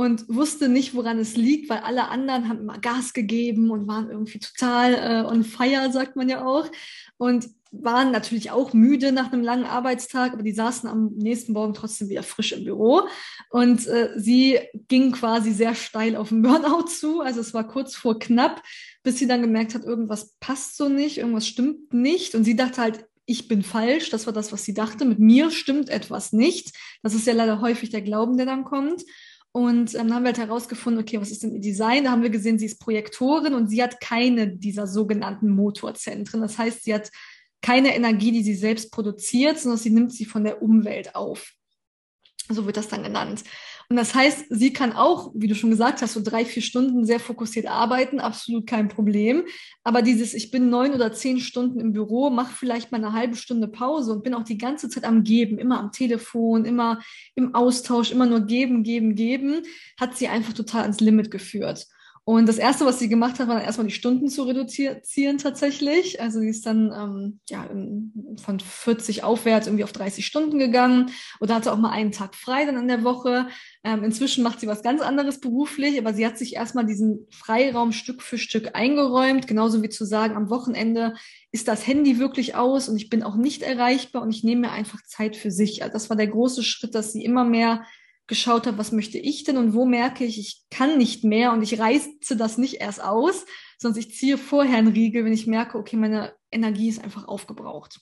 und 0.00 0.26
wusste 0.30 0.70
nicht, 0.70 0.94
woran 0.94 1.18
es 1.18 1.36
liegt, 1.36 1.68
weil 1.68 1.80
alle 1.80 2.08
anderen 2.08 2.48
haben 2.48 2.60
immer 2.60 2.78
Gas 2.78 3.12
gegeben 3.12 3.70
und 3.70 3.86
waren 3.86 4.08
irgendwie 4.08 4.38
total 4.38 4.94
äh, 4.94 5.30
on 5.30 5.44
fire, 5.44 5.92
sagt 5.92 6.16
man 6.16 6.30
ja 6.30 6.42
auch. 6.42 6.66
Und 7.18 7.50
waren 7.70 8.10
natürlich 8.10 8.50
auch 8.50 8.72
müde 8.72 9.12
nach 9.12 9.30
einem 9.30 9.42
langen 9.42 9.66
Arbeitstag, 9.66 10.32
aber 10.32 10.42
die 10.42 10.54
saßen 10.54 10.88
am 10.88 11.12
nächsten 11.18 11.52
Morgen 11.52 11.74
trotzdem 11.74 12.08
wieder 12.08 12.22
frisch 12.22 12.52
im 12.52 12.64
Büro. 12.64 13.02
Und 13.50 13.86
äh, 13.88 14.08
sie 14.16 14.58
ging 14.88 15.12
quasi 15.12 15.52
sehr 15.52 15.74
steil 15.74 16.16
auf 16.16 16.30
den 16.30 16.40
Burnout 16.40 16.86
zu. 16.86 17.20
Also 17.20 17.40
es 17.40 17.52
war 17.52 17.68
kurz 17.68 17.94
vor 17.94 18.18
knapp, 18.18 18.62
bis 19.02 19.18
sie 19.18 19.26
dann 19.26 19.42
gemerkt 19.42 19.74
hat, 19.74 19.84
irgendwas 19.84 20.34
passt 20.40 20.78
so 20.78 20.88
nicht, 20.88 21.18
irgendwas 21.18 21.46
stimmt 21.46 21.92
nicht. 21.92 22.34
Und 22.34 22.44
sie 22.44 22.56
dachte 22.56 22.80
halt, 22.80 23.04
ich 23.26 23.48
bin 23.48 23.62
falsch. 23.62 24.08
Das 24.08 24.24
war 24.24 24.32
das, 24.32 24.50
was 24.50 24.64
sie 24.64 24.72
dachte. 24.72 25.04
Mit 25.04 25.18
mir 25.18 25.50
stimmt 25.50 25.90
etwas 25.90 26.32
nicht. 26.32 26.74
Das 27.02 27.12
ist 27.12 27.26
ja 27.26 27.34
leider 27.34 27.60
häufig 27.60 27.90
der 27.90 28.00
Glauben, 28.00 28.38
der 28.38 28.46
dann 28.46 28.64
kommt. 28.64 29.04
Und 29.52 29.94
dann 29.94 30.14
haben 30.14 30.22
wir 30.22 30.28
halt 30.28 30.38
herausgefunden, 30.38 31.02
okay, 31.02 31.20
was 31.20 31.30
ist 31.30 31.42
denn 31.42 31.52
ihr 31.52 31.60
Design? 31.60 32.04
Da 32.04 32.12
haben 32.12 32.22
wir 32.22 32.30
gesehen, 32.30 32.58
sie 32.58 32.66
ist 32.66 32.78
Projektorin 32.78 33.54
und 33.54 33.68
sie 33.68 33.82
hat 33.82 34.00
keine 34.00 34.48
dieser 34.48 34.86
sogenannten 34.86 35.50
Motorzentren. 35.50 36.40
Das 36.40 36.56
heißt, 36.56 36.84
sie 36.84 36.94
hat 36.94 37.10
keine 37.60 37.94
Energie, 37.94 38.32
die 38.32 38.44
sie 38.44 38.54
selbst 38.54 38.92
produziert, 38.92 39.58
sondern 39.58 39.78
sie 39.78 39.90
nimmt 39.90 40.12
sie 40.12 40.24
von 40.24 40.44
der 40.44 40.62
Umwelt 40.62 41.14
auf. 41.14 41.54
So 42.52 42.66
wird 42.66 42.76
das 42.76 42.88
dann 42.88 43.04
genannt. 43.04 43.44
Und 43.88 43.96
das 43.96 44.14
heißt, 44.14 44.46
sie 44.50 44.72
kann 44.72 44.92
auch, 44.92 45.32
wie 45.34 45.48
du 45.48 45.54
schon 45.56 45.70
gesagt 45.70 46.00
hast, 46.00 46.12
so 46.12 46.20
drei, 46.22 46.44
vier 46.44 46.62
Stunden 46.62 47.04
sehr 47.04 47.18
fokussiert 47.18 47.66
arbeiten, 47.66 48.20
absolut 48.20 48.66
kein 48.66 48.88
Problem. 48.88 49.44
Aber 49.82 50.02
dieses, 50.02 50.32
ich 50.34 50.52
bin 50.52 50.70
neun 50.70 50.94
oder 50.94 51.12
zehn 51.12 51.40
Stunden 51.40 51.80
im 51.80 51.92
Büro, 51.92 52.30
mache 52.30 52.54
vielleicht 52.54 52.92
mal 52.92 52.98
eine 52.98 53.12
halbe 53.12 53.34
Stunde 53.34 53.66
Pause 53.66 54.12
und 54.12 54.22
bin 54.22 54.34
auch 54.34 54.44
die 54.44 54.58
ganze 54.58 54.88
Zeit 54.88 55.04
am 55.04 55.24
Geben, 55.24 55.58
immer 55.58 55.80
am 55.80 55.90
Telefon, 55.90 56.64
immer 56.64 57.00
im 57.34 57.54
Austausch, 57.54 58.12
immer 58.12 58.26
nur 58.26 58.40
geben, 58.40 58.84
geben, 58.84 59.16
geben, 59.16 59.62
hat 59.98 60.16
sie 60.16 60.28
einfach 60.28 60.52
total 60.52 60.82
ans 60.82 61.00
Limit 61.00 61.32
geführt. 61.32 61.86
Und 62.30 62.48
das 62.48 62.58
Erste, 62.58 62.86
was 62.86 63.00
sie 63.00 63.08
gemacht 63.08 63.40
hat, 63.40 63.48
war 63.48 63.56
dann 63.56 63.64
erstmal 63.64 63.88
die 63.88 63.92
Stunden 63.92 64.28
zu 64.28 64.44
reduzieren 64.44 65.38
tatsächlich. 65.38 66.20
Also 66.20 66.38
sie 66.38 66.50
ist 66.50 66.64
dann 66.64 66.92
ähm, 66.96 67.40
ja, 67.48 67.68
von 68.40 68.60
40 68.60 69.24
aufwärts 69.24 69.66
irgendwie 69.66 69.82
auf 69.82 69.90
30 69.90 70.24
Stunden 70.24 70.60
gegangen 70.60 71.10
oder 71.40 71.56
hatte 71.56 71.72
auch 71.72 71.76
mal 71.76 71.90
einen 71.90 72.12
Tag 72.12 72.36
frei 72.36 72.66
dann 72.66 72.78
in 72.78 72.86
der 72.86 73.02
Woche. 73.02 73.48
Ähm, 73.82 74.04
inzwischen 74.04 74.44
macht 74.44 74.60
sie 74.60 74.68
was 74.68 74.84
ganz 74.84 75.00
anderes 75.00 75.40
beruflich, 75.40 75.98
aber 75.98 76.14
sie 76.14 76.24
hat 76.24 76.38
sich 76.38 76.54
erstmal 76.54 76.86
diesen 76.86 77.26
Freiraum 77.32 77.90
Stück 77.90 78.22
für 78.22 78.38
Stück 78.38 78.76
eingeräumt, 78.76 79.48
genauso 79.48 79.82
wie 79.82 79.88
zu 79.88 80.04
sagen, 80.04 80.36
am 80.36 80.50
Wochenende 80.50 81.14
ist 81.50 81.66
das 81.66 81.84
Handy 81.84 82.20
wirklich 82.20 82.54
aus 82.54 82.88
und 82.88 82.94
ich 82.94 83.10
bin 83.10 83.24
auch 83.24 83.34
nicht 83.34 83.62
erreichbar 83.62 84.22
und 84.22 84.30
ich 84.30 84.44
nehme 84.44 84.68
mir 84.68 84.70
einfach 84.70 85.02
Zeit 85.02 85.34
für 85.34 85.50
sich. 85.50 85.82
Also 85.82 85.94
das 85.94 86.10
war 86.10 86.16
der 86.16 86.28
große 86.28 86.62
Schritt, 86.62 86.94
dass 86.94 87.12
sie 87.12 87.24
immer 87.24 87.44
mehr 87.44 87.82
geschaut 88.30 88.66
habe, 88.66 88.78
was 88.78 88.92
möchte 88.92 89.18
ich 89.18 89.44
denn 89.44 89.58
und 89.58 89.74
wo 89.74 89.84
merke 89.84 90.24
ich, 90.24 90.38
ich 90.38 90.62
kann 90.70 90.96
nicht 90.96 91.24
mehr 91.24 91.52
und 91.52 91.62
ich 91.62 91.78
reiße 91.78 92.36
das 92.36 92.56
nicht 92.56 92.80
erst 92.80 93.02
aus, 93.02 93.44
sondern 93.76 94.00
ich 94.00 94.14
ziehe 94.14 94.38
vorher 94.38 94.78
einen 94.78 94.88
Riegel, 94.88 95.24
wenn 95.26 95.34
ich 95.34 95.46
merke, 95.46 95.76
okay, 95.76 95.96
meine 95.96 96.32
Energie 96.50 96.88
ist 96.88 97.04
einfach 97.04 97.28
aufgebraucht. 97.28 98.00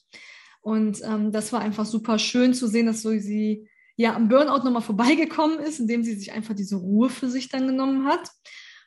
Und 0.60 1.00
ähm, 1.02 1.32
das 1.32 1.52
war 1.52 1.60
einfach 1.60 1.86
super 1.86 2.18
schön 2.18 2.54
zu 2.54 2.68
sehen, 2.68 2.86
dass 2.86 3.02
so 3.02 3.10
sie 3.10 3.68
ja 3.96 4.14
am 4.14 4.28
Burnout 4.28 4.64
nochmal 4.64 4.82
vorbeigekommen 4.82 5.58
ist, 5.58 5.80
indem 5.80 6.04
sie 6.04 6.14
sich 6.14 6.32
einfach 6.32 6.54
diese 6.54 6.76
Ruhe 6.76 7.08
für 7.08 7.28
sich 7.28 7.48
dann 7.48 7.66
genommen 7.66 8.06
hat. 8.06 8.30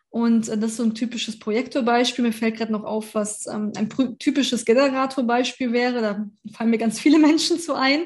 Und 0.09 0.47
äh, 0.47 0.57
das 0.57 0.71
ist 0.71 0.77
so 0.77 0.83
ein 0.83 0.93
typisches 0.93 1.39
Projektorbeispiel. 1.39 2.23
Mir 2.23 2.33
fällt 2.33 2.57
gerade 2.57 2.71
noch 2.71 2.83
auf, 2.83 3.15
was 3.15 3.47
ähm, 3.47 3.73
ein 3.75 3.89
typisches 4.19 4.63
Generatorbeispiel 4.63 5.73
wäre. 5.73 6.01
Da 6.01 6.25
fallen 6.53 6.69
mir 6.69 6.77
ganz 6.77 6.99
viele 6.99 7.17
Menschen 7.27 7.59
zu 7.59 7.73
ein. 7.73 8.05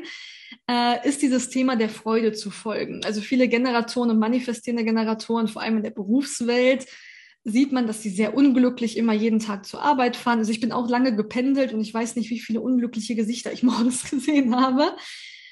Äh, 0.69 1.07
ist 1.07 1.21
dieses 1.21 1.49
Thema 1.49 1.75
der 1.75 1.89
Freude 1.89 2.31
zu 2.31 2.49
folgen. 2.49 3.01
Also 3.05 3.21
viele 3.21 3.47
Generatoren 3.47 4.09
und 4.09 4.19
manifestierende 4.19 4.83
Generatoren, 4.83 5.47
vor 5.47 5.61
allem 5.61 5.77
in 5.77 5.83
der 5.83 5.91
Berufswelt, 5.91 6.87
sieht 7.43 7.71
man, 7.71 7.85
dass 7.85 8.01
sie 8.01 8.09
sehr 8.09 8.35
unglücklich 8.35 8.97
immer 8.97 9.13
jeden 9.13 9.39
Tag 9.39 9.65
zur 9.65 9.81
Arbeit 9.81 10.15
fahren. 10.15 10.39
Also 10.39 10.51
ich 10.51 10.59
bin 10.59 10.71
auch 10.71 10.89
lange 10.89 11.15
gependelt 11.15 11.73
und 11.73 11.81
ich 11.81 11.93
weiß 11.93 12.15
nicht, 12.15 12.31
wie 12.31 12.39
viele 12.39 12.61
unglückliche 12.61 13.15
Gesichter 13.15 13.53
ich 13.53 13.63
morgens 13.63 14.09
gesehen 14.09 14.55
habe 14.55 14.95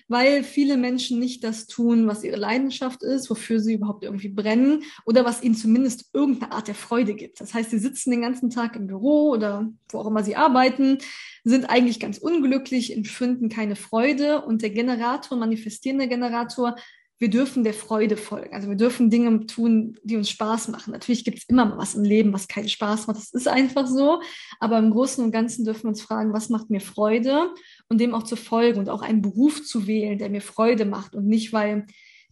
weil 0.08 0.44
viele 0.44 0.78
Menschen 0.78 1.20
nicht 1.20 1.44
das 1.44 1.68
tun, 1.68 2.08
was 2.08 2.24
ihre 2.24 2.38
Leidenschaft 2.38 3.04
ist, 3.04 3.30
wofür 3.30 3.60
sie 3.60 3.74
überhaupt 3.74 4.04
irgendwie 4.04 4.30
brennen 4.30 4.84
oder 5.06 5.26
was 5.26 5.44
ihnen 5.44 5.56
zumindest 5.56 6.10
irgendeine 6.14 6.52
Art 6.52 6.68
der 6.68 6.76
Freude 6.76 7.14
gibt. 7.14 7.40
Das 7.42 7.54
heißt, 7.54 7.72
sie 7.72 7.80
sitzen 7.80 8.12
den 8.12 8.22
ganzen 8.22 8.50
Tag 8.50 8.76
im 8.76 8.88
Büro 8.88 9.30
oder 9.30 9.72
wo 9.90 10.00
auch 10.00 10.08
immer 10.08 10.24
sie 10.24 10.36
arbeiten, 10.36 10.98
sind 11.44 11.70
eigentlich 11.70 12.00
ganz 12.00 12.18
unglücklich, 12.18 12.96
empfinden 12.96 13.50
keine 13.50 13.76
Freude 13.76 14.42
und 14.42 14.62
der 14.62 14.70
Generator, 14.70 15.38
manifestierende 15.38 16.08
Generator, 16.08 16.76
wir 17.24 17.30
dürfen 17.30 17.64
der 17.64 17.74
Freude 17.74 18.18
folgen. 18.18 18.54
Also 18.54 18.68
wir 18.68 18.76
dürfen 18.76 19.10
Dinge 19.10 19.46
tun, 19.46 19.98
die 20.04 20.18
uns 20.18 20.30
Spaß 20.30 20.68
machen. 20.68 20.92
Natürlich 20.92 21.24
gibt 21.24 21.38
es 21.38 21.46
immer 21.46 21.64
mal 21.64 21.78
was 21.78 21.96
im 21.96 22.04
Leben, 22.04 22.34
was 22.34 22.50
keinen 22.50 22.68
Spaß 22.68 23.08
macht. 23.08 23.16
Das 23.16 23.32
ist 23.32 23.48
einfach 23.48 23.88
so. 23.88 24.22
Aber 24.60 24.78
im 24.78 24.92
Großen 24.92 25.24
und 25.24 25.32
Ganzen 25.32 25.64
dürfen 25.64 25.84
wir 25.84 25.92
uns 25.92 26.02
fragen, 26.02 26.34
was 26.34 26.50
macht 26.50 26.70
mir 26.70 26.82
Freude 26.82 27.54
und 27.88 28.02
dem 28.02 28.14
auch 28.14 28.24
zu 28.24 28.36
folgen 28.36 28.78
und 28.78 28.90
auch 28.90 29.02
einen 29.02 29.22
Beruf 29.22 29.64
zu 29.64 29.88
wählen, 29.88 30.18
der 30.18 30.30
mir 30.30 30.42
Freude 30.42 30.84
macht 30.84 31.16
und 31.16 31.26
nicht, 31.26 31.54
weil 31.54 31.86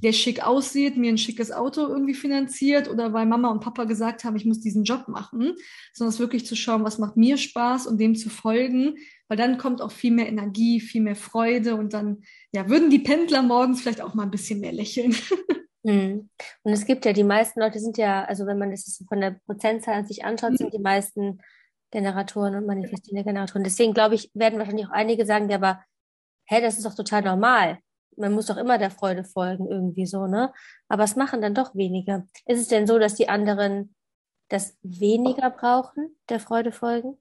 der 0.04 0.14
schick 0.14 0.46
aussieht, 0.46 0.98
mir 0.98 1.12
ein 1.12 1.18
schickes 1.18 1.52
Auto 1.52 1.88
irgendwie 1.88 2.14
finanziert 2.14 2.90
oder 2.90 3.14
weil 3.14 3.26
Mama 3.26 3.50
und 3.50 3.62
Papa 3.62 3.84
gesagt 3.84 4.24
haben, 4.24 4.36
ich 4.36 4.46
muss 4.46 4.60
diesen 4.60 4.84
Job 4.84 5.08
machen, 5.08 5.56
sondern 5.94 6.14
es 6.14 6.20
wirklich 6.20 6.46
zu 6.46 6.56
schauen, 6.56 6.84
was 6.84 6.98
macht 6.98 7.18
mir 7.18 7.38
Spaß 7.38 7.88
und 7.88 8.00
dem 8.00 8.16
zu 8.16 8.30
folgen, 8.30 8.96
weil 9.28 9.38
dann 9.38 9.58
kommt 9.58 9.82
auch 9.82 9.92
viel 9.92 10.12
mehr 10.12 10.28
Energie, 10.28 10.80
viel 10.80 11.02
mehr 11.02 11.16
Freude 11.16 11.76
und 11.76 11.94
dann 11.94 12.24
ja, 12.52 12.68
würden 12.70 12.90
die 12.90 13.00
Pendler 13.00 13.44
morgens 13.44 13.82
vielleicht 13.82 14.02
auch 14.02 14.14
mal 14.14 14.24
ein 14.24 14.32
bisschen 14.32 14.60
mehr 14.60 14.74
lächeln. 14.74 15.16
Hm. 15.84 16.30
Und 16.62 16.72
es 16.72 16.86
gibt 16.86 17.06
ja, 17.06 17.12
die 17.12 17.24
meisten 17.24 17.60
Leute 17.60 17.80
sind 17.80 17.98
ja, 17.98 18.24
also 18.26 18.46
wenn 18.46 18.60
man 18.60 18.70
das 18.70 19.04
von 19.10 19.20
der 19.20 19.40
Prozentzahl 19.48 20.06
sich 20.06 20.24
anschaut, 20.24 20.56
sind 20.56 20.72
die 20.72 20.78
meisten 20.78 21.42
Generatoren 21.90 22.54
und 22.54 22.68
manifestierende 22.68 23.28
Generatoren. 23.28 23.64
Deswegen 23.64 23.96
glaube 23.96 24.14
ich, 24.14 24.30
werden 24.36 24.60
wahrscheinlich 24.60 24.86
auch 24.86 24.92
einige 24.92 25.26
sagen, 25.26 25.50
ja, 25.50 25.56
aber 25.56 25.84
hä, 26.46 26.62
das 26.62 26.78
ist 26.78 26.86
doch 26.86 26.94
total 26.94 27.24
normal 27.24 27.80
man 28.22 28.34
muss 28.34 28.46
doch 28.46 28.58
immer 28.58 28.78
der 28.78 28.92
Freude 28.92 29.24
folgen, 29.24 29.68
irgendwie 29.68 30.06
so, 30.06 30.28
ne? 30.28 30.54
Aber 30.88 31.04
es 31.04 31.16
machen 31.16 31.42
dann 31.42 31.54
doch 31.54 31.76
wenige. 31.76 32.28
Ist 32.46 32.62
es 32.62 32.68
denn 32.68 32.88
so, 32.88 33.00
dass 33.00 33.16
die 33.16 33.30
anderen 33.30 33.94
das 34.50 34.78
weniger 34.84 35.50
brauchen, 35.50 36.16
der 36.30 36.40
Freude 36.40 36.72
folgen? 36.72 37.18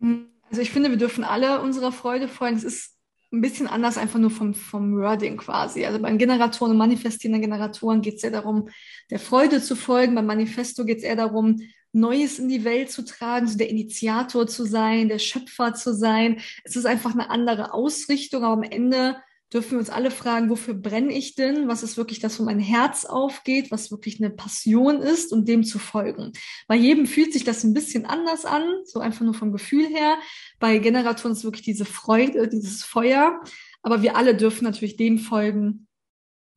Hm, 0.00 0.28
also 0.48 0.60
ich 0.62 0.70
finde, 0.70 0.90
wir 0.90 0.98
dürfen 0.98 1.24
alle 1.24 1.60
unserer 1.60 1.92
Freude 1.92 2.28
folgen. 2.28 2.56
Es 2.56 2.64
ist 2.64 2.96
ein 3.32 3.40
bisschen 3.40 3.66
anders 3.66 3.98
einfach 3.98 4.18
nur 4.18 4.30
vom, 4.30 4.54
vom 4.54 4.96
Wording 4.96 5.36
quasi. 5.36 5.84
Also 5.84 6.00
bei 6.00 6.14
Generatoren 6.16 6.72
und 6.72 6.78
manifestierenden 6.78 7.42
Generatoren 7.42 8.00
geht 8.00 8.16
es 8.16 8.24
eher 8.24 8.30
darum, 8.30 8.68
der 9.10 9.18
Freude 9.18 9.60
zu 9.60 9.76
folgen. 9.76 10.14
Beim 10.14 10.26
Manifesto 10.26 10.84
geht 10.84 10.98
es 10.98 11.04
eher 11.04 11.16
darum, 11.16 11.56
Neues 11.92 12.38
in 12.38 12.48
die 12.48 12.64
Welt 12.64 12.90
zu 12.90 13.04
tragen, 13.04 13.46
so 13.46 13.56
der 13.56 13.70
Initiator 13.70 14.46
zu 14.46 14.64
sein, 14.64 15.08
der 15.08 15.18
Schöpfer 15.18 15.74
zu 15.74 15.94
sein. 15.94 16.40
Es 16.64 16.76
ist 16.76 16.84
einfach 16.84 17.12
eine 17.12 17.30
andere 17.30 17.72
Ausrichtung, 17.72 18.44
aber 18.44 18.54
am 18.54 18.62
Ende 18.62 19.16
dürfen 19.52 19.72
wir 19.72 19.78
uns 19.78 19.90
alle 19.90 20.10
fragen, 20.10 20.50
wofür 20.50 20.74
brenne 20.74 21.12
ich 21.12 21.34
denn? 21.34 21.68
Was 21.68 21.82
ist 21.82 21.96
wirklich 21.96 22.20
das, 22.20 22.38
wo 22.38 22.44
mein 22.44 22.58
Herz 22.58 23.04
aufgeht, 23.04 23.70
was 23.70 23.90
wirklich 23.90 24.20
eine 24.20 24.30
Passion 24.30 25.00
ist 25.00 25.32
und 25.32 25.48
dem 25.48 25.64
zu 25.64 25.78
folgen. 25.78 26.32
Bei 26.66 26.76
jedem 26.76 27.06
fühlt 27.06 27.32
sich 27.32 27.44
das 27.44 27.64
ein 27.64 27.74
bisschen 27.74 28.04
anders 28.04 28.44
an, 28.44 28.62
so 28.84 29.00
einfach 29.00 29.22
nur 29.22 29.34
vom 29.34 29.52
Gefühl 29.52 29.86
her. 29.86 30.18
Bei 30.58 30.78
Generatoren 30.78 31.32
ist 31.32 31.44
wirklich 31.44 31.64
diese 31.64 31.86
Freude, 31.86 32.48
dieses 32.48 32.84
Feuer. 32.84 33.40
Aber 33.82 34.02
wir 34.02 34.16
alle 34.16 34.36
dürfen 34.36 34.64
natürlich 34.64 34.96
dem 34.96 35.18
folgen, 35.18 35.86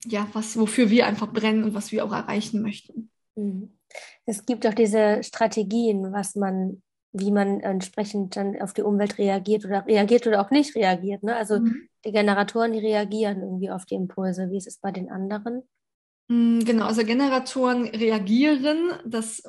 ja, 0.05 0.27
was, 0.33 0.57
wofür 0.57 0.89
wir 0.89 1.05
einfach 1.07 1.31
brennen 1.31 1.63
und 1.63 1.73
was 1.73 1.91
wir 1.91 2.03
auch 2.03 2.11
erreichen 2.11 2.61
möchten. 2.61 3.09
Mhm. 3.35 3.77
Es 4.25 4.45
gibt 4.45 4.65
auch 4.65 4.73
diese 4.73 5.21
Strategien, 5.23 6.11
was 6.11 6.35
man 6.35 6.81
wie 7.13 7.31
man 7.31 7.59
entsprechend 7.59 8.35
dann 8.35 8.61
auf 8.61 8.73
die 8.73 8.83
Umwelt 8.83 9.17
reagiert 9.17 9.65
oder 9.65 9.85
reagiert 9.85 10.27
oder 10.27 10.41
auch 10.41 10.51
nicht 10.51 10.75
reagiert. 10.75 11.23
Ne? 11.23 11.35
Also 11.35 11.59
mhm. 11.59 11.87
die 12.05 12.11
Generatoren, 12.11 12.73
die 12.73 12.79
reagieren 12.79 13.41
irgendwie 13.41 13.69
auf 13.69 13.85
die 13.85 13.95
Impulse. 13.95 14.49
Wie 14.49 14.57
ist 14.57 14.67
es 14.67 14.77
bei 14.77 14.91
den 14.91 15.09
anderen? 15.09 15.63
Mm, 16.31 16.59
genau, 16.63 16.85
also 16.85 17.03
Generatoren 17.03 17.87
reagieren. 17.87 18.93
Das 19.05 19.43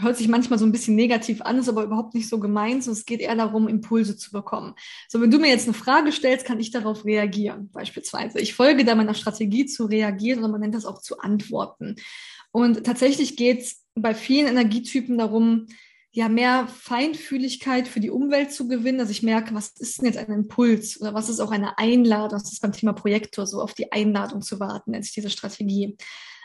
hört 0.00 0.16
sich 0.16 0.28
manchmal 0.28 0.60
so 0.60 0.64
ein 0.64 0.70
bisschen 0.70 0.94
negativ 0.94 1.42
an, 1.42 1.58
ist 1.58 1.68
aber 1.68 1.82
überhaupt 1.82 2.14
nicht 2.14 2.28
so 2.28 2.38
gemeint. 2.38 2.86
Es 2.86 3.04
geht 3.04 3.20
eher 3.20 3.34
darum, 3.34 3.66
Impulse 3.66 4.16
zu 4.16 4.30
bekommen. 4.30 4.74
So, 5.08 5.20
wenn 5.20 5.32
du 5.32 5.40
mir 5.40 5.48
jetzt 5.48 5.66
eine 5.66 5.74
Frage 5.74 6.12
stellst, 6.12 6.46
kann 6.46 6.60
ich 6.60 6.70
darauf 6.70 7.04
reagieren, 7.04 7.70
beispielsweise. 7.72 8.38
Ich 8.38 8.54
folge 8.54 8.84
da 8.84 8.94
meiner 8.94 9.14
Strategie 9.14 9.66
zu 9.66 9.86
reagieren 9.86 10.38
oder 10.38 10.48
man 10.48 10.60
nennt 10.60 10.76
das 10.76 10.86
auch 10.86 11.00
zu 11.00 11.18
antworten. 11.18 11.96
Und 12.52 12.84
tatsächlich 12.84 13.36
geht 13.36 13.62
es 13.62 13.84
bei 13.96 14.14
vielen 14.14 14.46
Energietypen 14.46 15.18
darum, 15.18 15.66
ja 16.12 16.28
mehr 16.28 16.68
Feinfühligkeit 16.68 17.88
für 17.88 18.00
die 18.00 18.10
Umwelt 18.10 18.52
zu 18.52 18.68
gewinnen. 18.68 19.00
Also 19.00 19.12
ich 19.12 19.22
merke, 19.22 19.54
was 19.54 19.68
ist 19.78 19.98
denn 19.98 20.06
jetzt 20.06 20.18
ein 20.18 20.30
Impuls 20.30 21.00
oder 21.00 21.14
was 21.14 21.30
ist 21.30 21.40
auch 21.40 21.50
eine 21.50 21.78
Einladung? 21.78 22.38
Das 22.38 22.52
ist 22.52 22.60
beim 22.60 22.72
Thema 22.72 22.92
Projektor 22.92 23.46
so 23.46 23.62
auf 23.62 23.72
die 23.72 23.90
Einladung 23.92 24.42
zu 24.42 24.60
warten, 24.60 24.90
nennt 24.90 25.04
sich 25.04 25.14
diese 25.14 25.30
Strategie. 25.30 25.96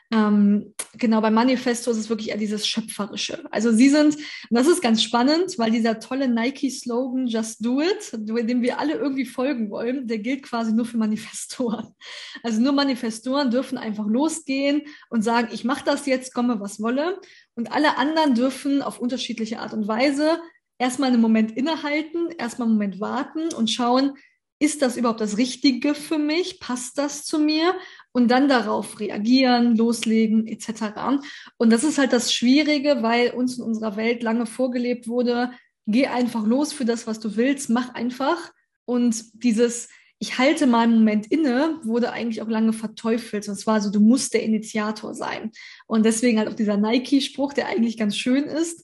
Ähm, 0.10 0.74
genau, 0.94 1.20
beim 1.20 1.34
Manifesto 1.34 1.92
ist 1.92 1.98
es 1.98 2.10
wirklich 2.10 2.30
eher 2.30 2.38
dieses 2.38 2.66
Schöpferische. 2.66 3.44
Also 3.52 3.74
sie 3.74 3.90
sind, 3.90 4.16
und 4.16 4.24
das 4.52 4.68
ist 4.68 4.82
ganz 4.82 5.04
spannend, 5.04 5.58
weil 5.58 5.72
dieser 5.72 6.00
tolle 6.00 6.30
Nike-Slogan 6.30 7.28
Just 7.28 7.66
Do 7.66 7.82
It, 7.82 8.12
dem 8.14 8.62
wir 8.62 8.80
alle 8.80 8.94
irgendwie 8.94 9.26
folgen 9.26 9.70
wollen, 9.70 10.08
der 10.08 10.20
gilt 10.20 10.44
quasi 10.44 10.72
nur 10.72 10.86
für 10.86 10.98
Manifestoren. 10.98 11.94
Also 12.42 12.62
nur 12.62 12.72
Manifestoren 12.72 13.52
dürfen 13.52 13.78
einfach 13.78 14.06
losgehen 14.08 14.84
und 15.10 15.24
sagen, 15.24 15.50
ich 15.52 15.66
mache 15.66 15.84
das 15.84 16.06
jetzt, 16.06 16.34
komme 16.34 16.62
was 16.62 16.82
wolle. 16.82 17.20
Und 17.56 17.72
alle 17.74 17.98
anderen 17.98 18.34
dürfen 18.34 18.82
auf 18.82 19.00
unterschiedliche 19.00 19.60
Art 19.60 19.74
und 19.74 19.88
Weise 19.88 20.40
erstmal 20.78 21.10
einen 21.12 21.22
Moment 21.22 21.52
innehalten, 21.52 22.30
erstmal 22.38 22.68
einen 22.68 22.78
Moment 22.78 23.00
warten 23.02 23.54
und 23.54 23.70
schauen, 23.70 24.14
ist 24.60 24.82
das 24.82 24.98
überhaupt 24.98 25.22
das 25.22 25.38
Richtige 25.38 25.94
für 25.94 26.18
mich? 26.18 26.60
Passt 26.60 26.98
das 26.98 27.26
zu 27.26 27.40
mir? 27.40 27.76
Und 28.12 28.30
dann 28.30 28.48
darauf 28.48 29.00
reagieren, 29.00 29.76
loslegen 29.76 30.48
etc. 30.48 31.22
Und 31.58 31.72
das 31.72 31.84
ist 31.84 31.98
halt 31.98 32.14
das 32.14 32.34
Schwierige, 32.34 33.04
weil 33.04 33.32
uns 33.32 33.58
in 33.58 33.64
unserer 33.64 33.96
Welt 33.96 34.24
lange 34.24 34.48
vorgelebt 34.48 35.08
wurde, 35.08 35.52
geh 35.86 36.08
einfach 36.08 36.46
los 36.46 36.74
für 36.74 36.86
das, 36.86 37.06
was 37.06 37.20
du 37.20 37.36
willst, 37.36 37.70
mach 37.70 37.94
einfach. 37.94 38.52
Und 38.86 39.44
dieses, 39.44 39.90
ich 40.20 40.40
halte 40.40 40.66
mal 40.66 40.82
einen 40.82 40.96
Moment 40.96 41.28
inne, 41.28 41.80
wurde 41.84 42.12
eigentlich 42.12 42.42
auch 42.42 42.50
lange 42.50 42.74
verteufelt. 42.74 43.48
Und 43.48 43.56
zwar 43.56 43.82
so, 43.82 43.92
du 43.92 44.00
musst 44.00 44.34
der 44.34 44.44
Initiator 44.44 45.14
sein. 45.14 45.52
Und 45.86 46.04
deswegen 46.06 46.40
halt 46.40 46.50
auch 46.50 46.56
dieser 46.56 46.78
Nike-Spruch, 46.78 47.54
der 47.54 47.68
eigentlich 47.68 47.98
ganz 47.98 48.18
schön 48.18 48.46
ist, 48.46 48.84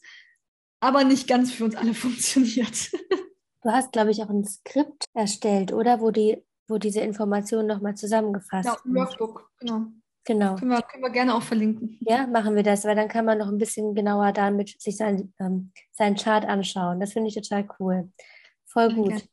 aber 0.80 1.04
nicht 1.04 1.28
ganz 1.28 1.52
für 1.52 1.66
uns 1.66 1.76
alle 1.76 1.94
funktioniert. 1.96 2.92
Du 3.64 3.72
hast, 3.72 3.92
glaube 3.92 4.12
ich, 4.12 4.22
auch 4.22 4.30
ein 4.30 4.44
Skript 4.46 5.06
erstellt, 5.14 5.72
oder? 5.72 6.02
Wo 6.02 6.12
die, 6.12 6.44
wo 6.68 6.78
diese 6.78 7.02
Informationen 7.02 7.68
nochmal 7.68 7.96
zusammengefasst 7.96 8.68
ja, 8.68 8.78
ein 8.86 8.96
Workbook, 8.96 9.50
genau. 9.60 9.86
Genau. 10.26 10.56
Können 10.56 10.72
wir, 10.72 10.82
können 10.84 11.04
wir 11.04 11.10
gerne 11.10 11.36
auch 11.36 11.42
verlinken. 11.42 11.98
Ja, 12.02 12.28
machen 12.28 12.56
wir 12.56 12.64
das, 12.64 12.86
weil 12.86 12.96
dann 12.96 13.10
kann 13.10 13.26
man 13.26 13.38
noch 13.38 13.50
ein 13.50 13.58
bisschen 13.58 13.94
genauer 13.94 14.32
damit 14.32 14.82
sich 14.82 14.96
sein, 14.96 15.34
ähm, 15.40 15.72
seinen 15.92 16.16
Chart 16.16 16.46
anschauen. 16.46 17.00
Das 17.00 17.12
finde 17.12 17.28
ich 17.28 17.36
total 17.36 17.68
cool. 17.80 18.10
Voll 18.66 18.94
gut. 18.94 19.14
Okay. 19.14 19.24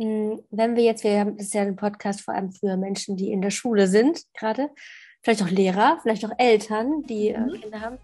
Hm, 0.00 0.42
wenn 0.50 0.76
wir 0.76 0.82
jetzt, 0.82 1.04
wir 1.04 1.20
haben, 1.20 1.36
das 1.36 1.46
ist 1.46 1.54
ja 1.54 1.62
ein 1.62 1.76
Podcast 1.76 2.22
vor 2.22 2.34
allem 2.34 2.50
für 2.50 2.76
Menschen, 2.76 3.16
die 3.16 3.30
in 3.30 3.42
der 3.42 3.50
Schule 3.50 3.86
sind, 3.86 4.22
gerade, 4.34 4.70
vielleicht 5.22 5.42
auch 5.42 5.50
Lehrer, 5.50 5.98
vielleicht 6.02 6.24
auch 6.24 6.32
Eltern, 6.38 7.02
die 7.02 7.28
äh, 7.28 7.38
mhm. 7.38 7.60
Kinder 7.60 7.80
haben. 7.80 7.98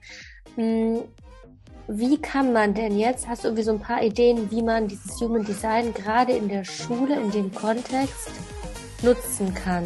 Wie 1.89 2.19
kann 2.19 2.53
man 2.53 2.75
denn 2.75 2.99
jetzt, 2.99 3.29
hast 3.29 3.45
du 3.45 3.49
irgendwie 3.49 3.63
so 3.63 3.71
ein 3.71 3.79
paar 3.79 4.03
Ideen, 4.03 4.51
wie 4.51 4.61
man 4.61 4.89
dieses 4.89 5.21
Human 5.21 5.45
Design 5.45 5.95
gerade 5.95 6.33
in 6.33 6.49
der 6.49 6.65
Schule, 6.65 7.15
in 7.15 7.31
dem 7.31 7.55
Kontext 7.55 8.29
nutzen 9.03 9.55
kann? 9.55 9.85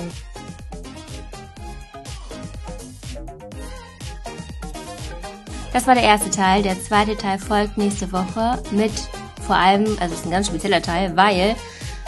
Das 5.75 5.87
war 5.87 5.95
der 5.95 6.05
erste 6.05 6.31
Teil. 6.31 6.63
Der 6.63 6.81
zweite 6.83 7.19
Teil 7.19 7.39
folgt 7.39 7.77
nächste 7.77 8.11
Woche 8.13 8.63
mit 8.71 8.93
vor 9.47 9.57
allem, 9.57 9.85
also 10.01 10.15
es 10.15 10.21
ist 10.21 10.25
ein 10.25 10.31
ganz 10.31 10.47
spezieller 10.47 10.81
Teil, 10.81 11.15
weil 11.19 11.55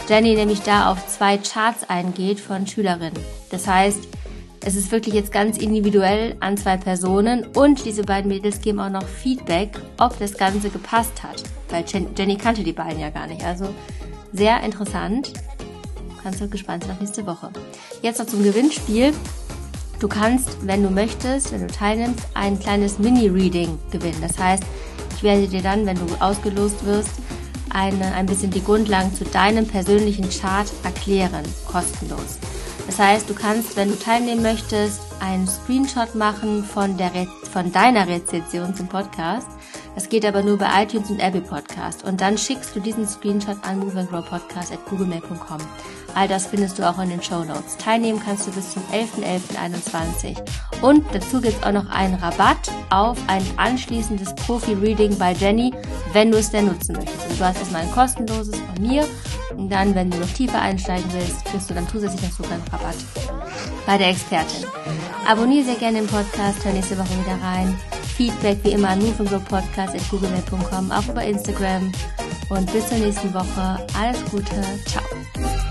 Jenny 0.09 0.33
nämlich 0.33 0.61
da 0.61 0.91
auf 0.91 1.05
zwei 1.07 1.37
Charts 1.37 1.87
eingeht 1.87 2.39
von 2.39 2.65
Schülerinnen. 2.65 3.23
Das 3.51 3.67
heißt, 3.67 3.99
es 4.65 4.75
ist 4.75 4.91
wirklich 4.91 5.13
jetzt 5.13 5.31
ganz 5.31 5.57
individuell 5.57 6.35
an 6.39 6.55
zwei 6.55 6.77
Personen 6.77 7.45
und 7.53 7.83
diese 7.85 8.03
beiden 8.03 8.29
Mädels 8.29 8.61
geben 8.61 8.79
auch 8.79 8.89
noch 8.89 9.03
Feedback, 9.03 9.77
ob 9.99 10.17
das 10.19 10.37
Ganze 10.37 10.69
gepasst 10.69 11.21
hat. 11.21 11.43
Weil 11.69 11.83
Jenny 11.85 12.37
kannte 12.37 12.63
die 12.63 12.71
beiden 12.71 12.99
ja 12.99 13.09
gar 13.09 13.27
nicht. 13.27 13.43
Also 13.43 13.73
sehr 14.31 14.61
interessant. 14.63 15.33
Kannst 16.21 16.39
du 16.39 16.47
gespannt 16.47 16.83
sein 16.83 16.93
auf 16.93 17.01
nächste 17.01 17.25
Woche. 17.25 17.49
Jetzt 18.01 18.19
noch 18.19 18.27
zum 18.27 18.41
Gewinnspiel. 18.41 19.11
Du 19.99 20.07
kannst, 20.07 20.65
wenn 20.65 20.81
du 20.81 20.89
möchtest, 20.89 21.51
wenn 21.51 21.67
du 21.67 21.67
teilnimmst, 21.67 22.25
ein 22.33 22.57
kleines 22.57 22.99
Mini-Reading 22.99 23.77
gewinnen. 23.91 24.21
Das 24.21 24.37
heißt, 24.39 24.63
ich 25.15 25.23
werde 25.23 25.47
dir 25.47 25.61
dann, 25.61 25.85
wenn 25.85 25.97
du 25.97 26.05
ausgelost 26.19 26.85
wirst, 26.85 27.11
eine, 27.69 28.13
ein 28.13 28.25
bisschen 28.25 28.51
die 28.51 28.63
Grundlagen 28.63 29.13
zu 29.13 29.25
deinem 29.25 29.65
persönlichen 29.65 30.29
Chart 30.29 30.71
erklären, 30.83 31.43
kostenlos. 31.67 32.37
Das 32.85 32.99
heißt, 32.99 33.29
du 33.29 33.33
kannst, 33.33 33.75
wenn 33.75 33.89
du 33.89 33.97
teilnehmen 33.97 34.41
möchtest, 34.41 35.01
einen 35.19 35.47
Screenshot 35.47 36.15
machen 36.15 36.63
von, 36.63 36.97
der 36.97 37.13
Re 37.13 37.27
von 37.51 37.71
deiner 37.71 38.07
Rezession 38.07 38.75
zum 38.75 38.87
Podcast. 38.87 39.47
Das 39.95 40.09
geht 40.09 40.25
aber 40.25 40.41
nur 40.41 40.57
bei 40.57 40.83
iTunes 40.83 41.09
und 41.09 41.19
Apple 41.19 41.41
Podcast. 41.41 42.03
Und 42.03 42.19
dann 42.19 42.37
schickst 42.37 42.75
du 42.75 42.79
diesen 42.79 43.07
Screenshot 43.07 43.57
an 43.63 43.79
moveandgrowpodcast.googlemail.com. 43.79 45.59
All 46.15 46.27
das 46.27 46.47
findest 46.47 46.79
du 46.79 46.87
auch 46.87 46.99
in 46.99 47.09
den 47.09 47.21
Show 47.21 47.43
Notes. 47.43 47.77
Teilnehmen 47.77 48.21
kannst 48.23 48.47
du 48.47 48.51
bis 48.51 48.73
zum 48.73 48.83
11.11.21. 48.91 50.37
Und 50.81 51.03
dazu 51.13 51.41
gibt 51.41 51.57
es 51.57 51.63
auch 51.63 51.71
noch 51.71 51.89
einen 51.89 52.15
Rabatt 52.15 52.71
auf 52.89 53.17
ein 53.27 53.43
anschließendes 53.57 54.35
Profi-Reading 54.35 55.17
bei 55.17 55.33
Jenny, 55.33 55.73
wenn 56.11 56.31
du 56.31 56.37
es 56.37 56.51
denn 56.51 56.65
nutzen 56.67 56.95
möchtest. 56.95 57.23
Also 57.23 57.35
du 57.35 57.45
hast 57.45 57.57
erstmal 57.57 57.81
ein 57.83 57.91
kostenloses 57.91 58.55
von 58.55 58.81
mir 58.85 59.07
und 59.57 59.69
dann, 59.69 59.95
wenn 59.95 60.11
du 60.11 60.17
noch 60.17 60.29
tiefer 60.29 60.61
einsteigen 60.61 61.05
willst, 61.13 61.45
kriegst 61.45 61.69
du 61.69 61.73
dann 61.73 61.87
zusätzlich 61.87 62.21
noch 62.21 62.31
sogar 62.31 62.53
einen 62.53 62.67
Rabatt 62.71 62.95
bei 63.85 63.97
der 63.97 64.09
Expertin. 64.09 64.65
Abonniere 65.27 65.65
sehr 65.65 65.75
gerne 65.75 65.99
den 65.99 66.07
Podcast, 66.07 66.63
hör 66.65 66.73
nächste 66.73 66.97
Woche 66.97 67.09
wieder 67.23 67.41
rein. 67.41 67.77
Feedback 68.17 68.59
wie 68.63 68.71
immer 68.71 68.89
an 68.89 68.99
moveandgrowpodcast.googlemail.com, 68.99 70.91
auch 70.91 71.07
über 71.07 71.23
Instagram. 71.23 71.91
Und 72.49 72.71
bis 72.71 72.87
zur 72.87 72.97
nächsten 72.97 73.33
Woche. 73.33 73.85
Alles 73.97 74.23
Gute. 74.29 74.61
Ciao. 74.85 75.62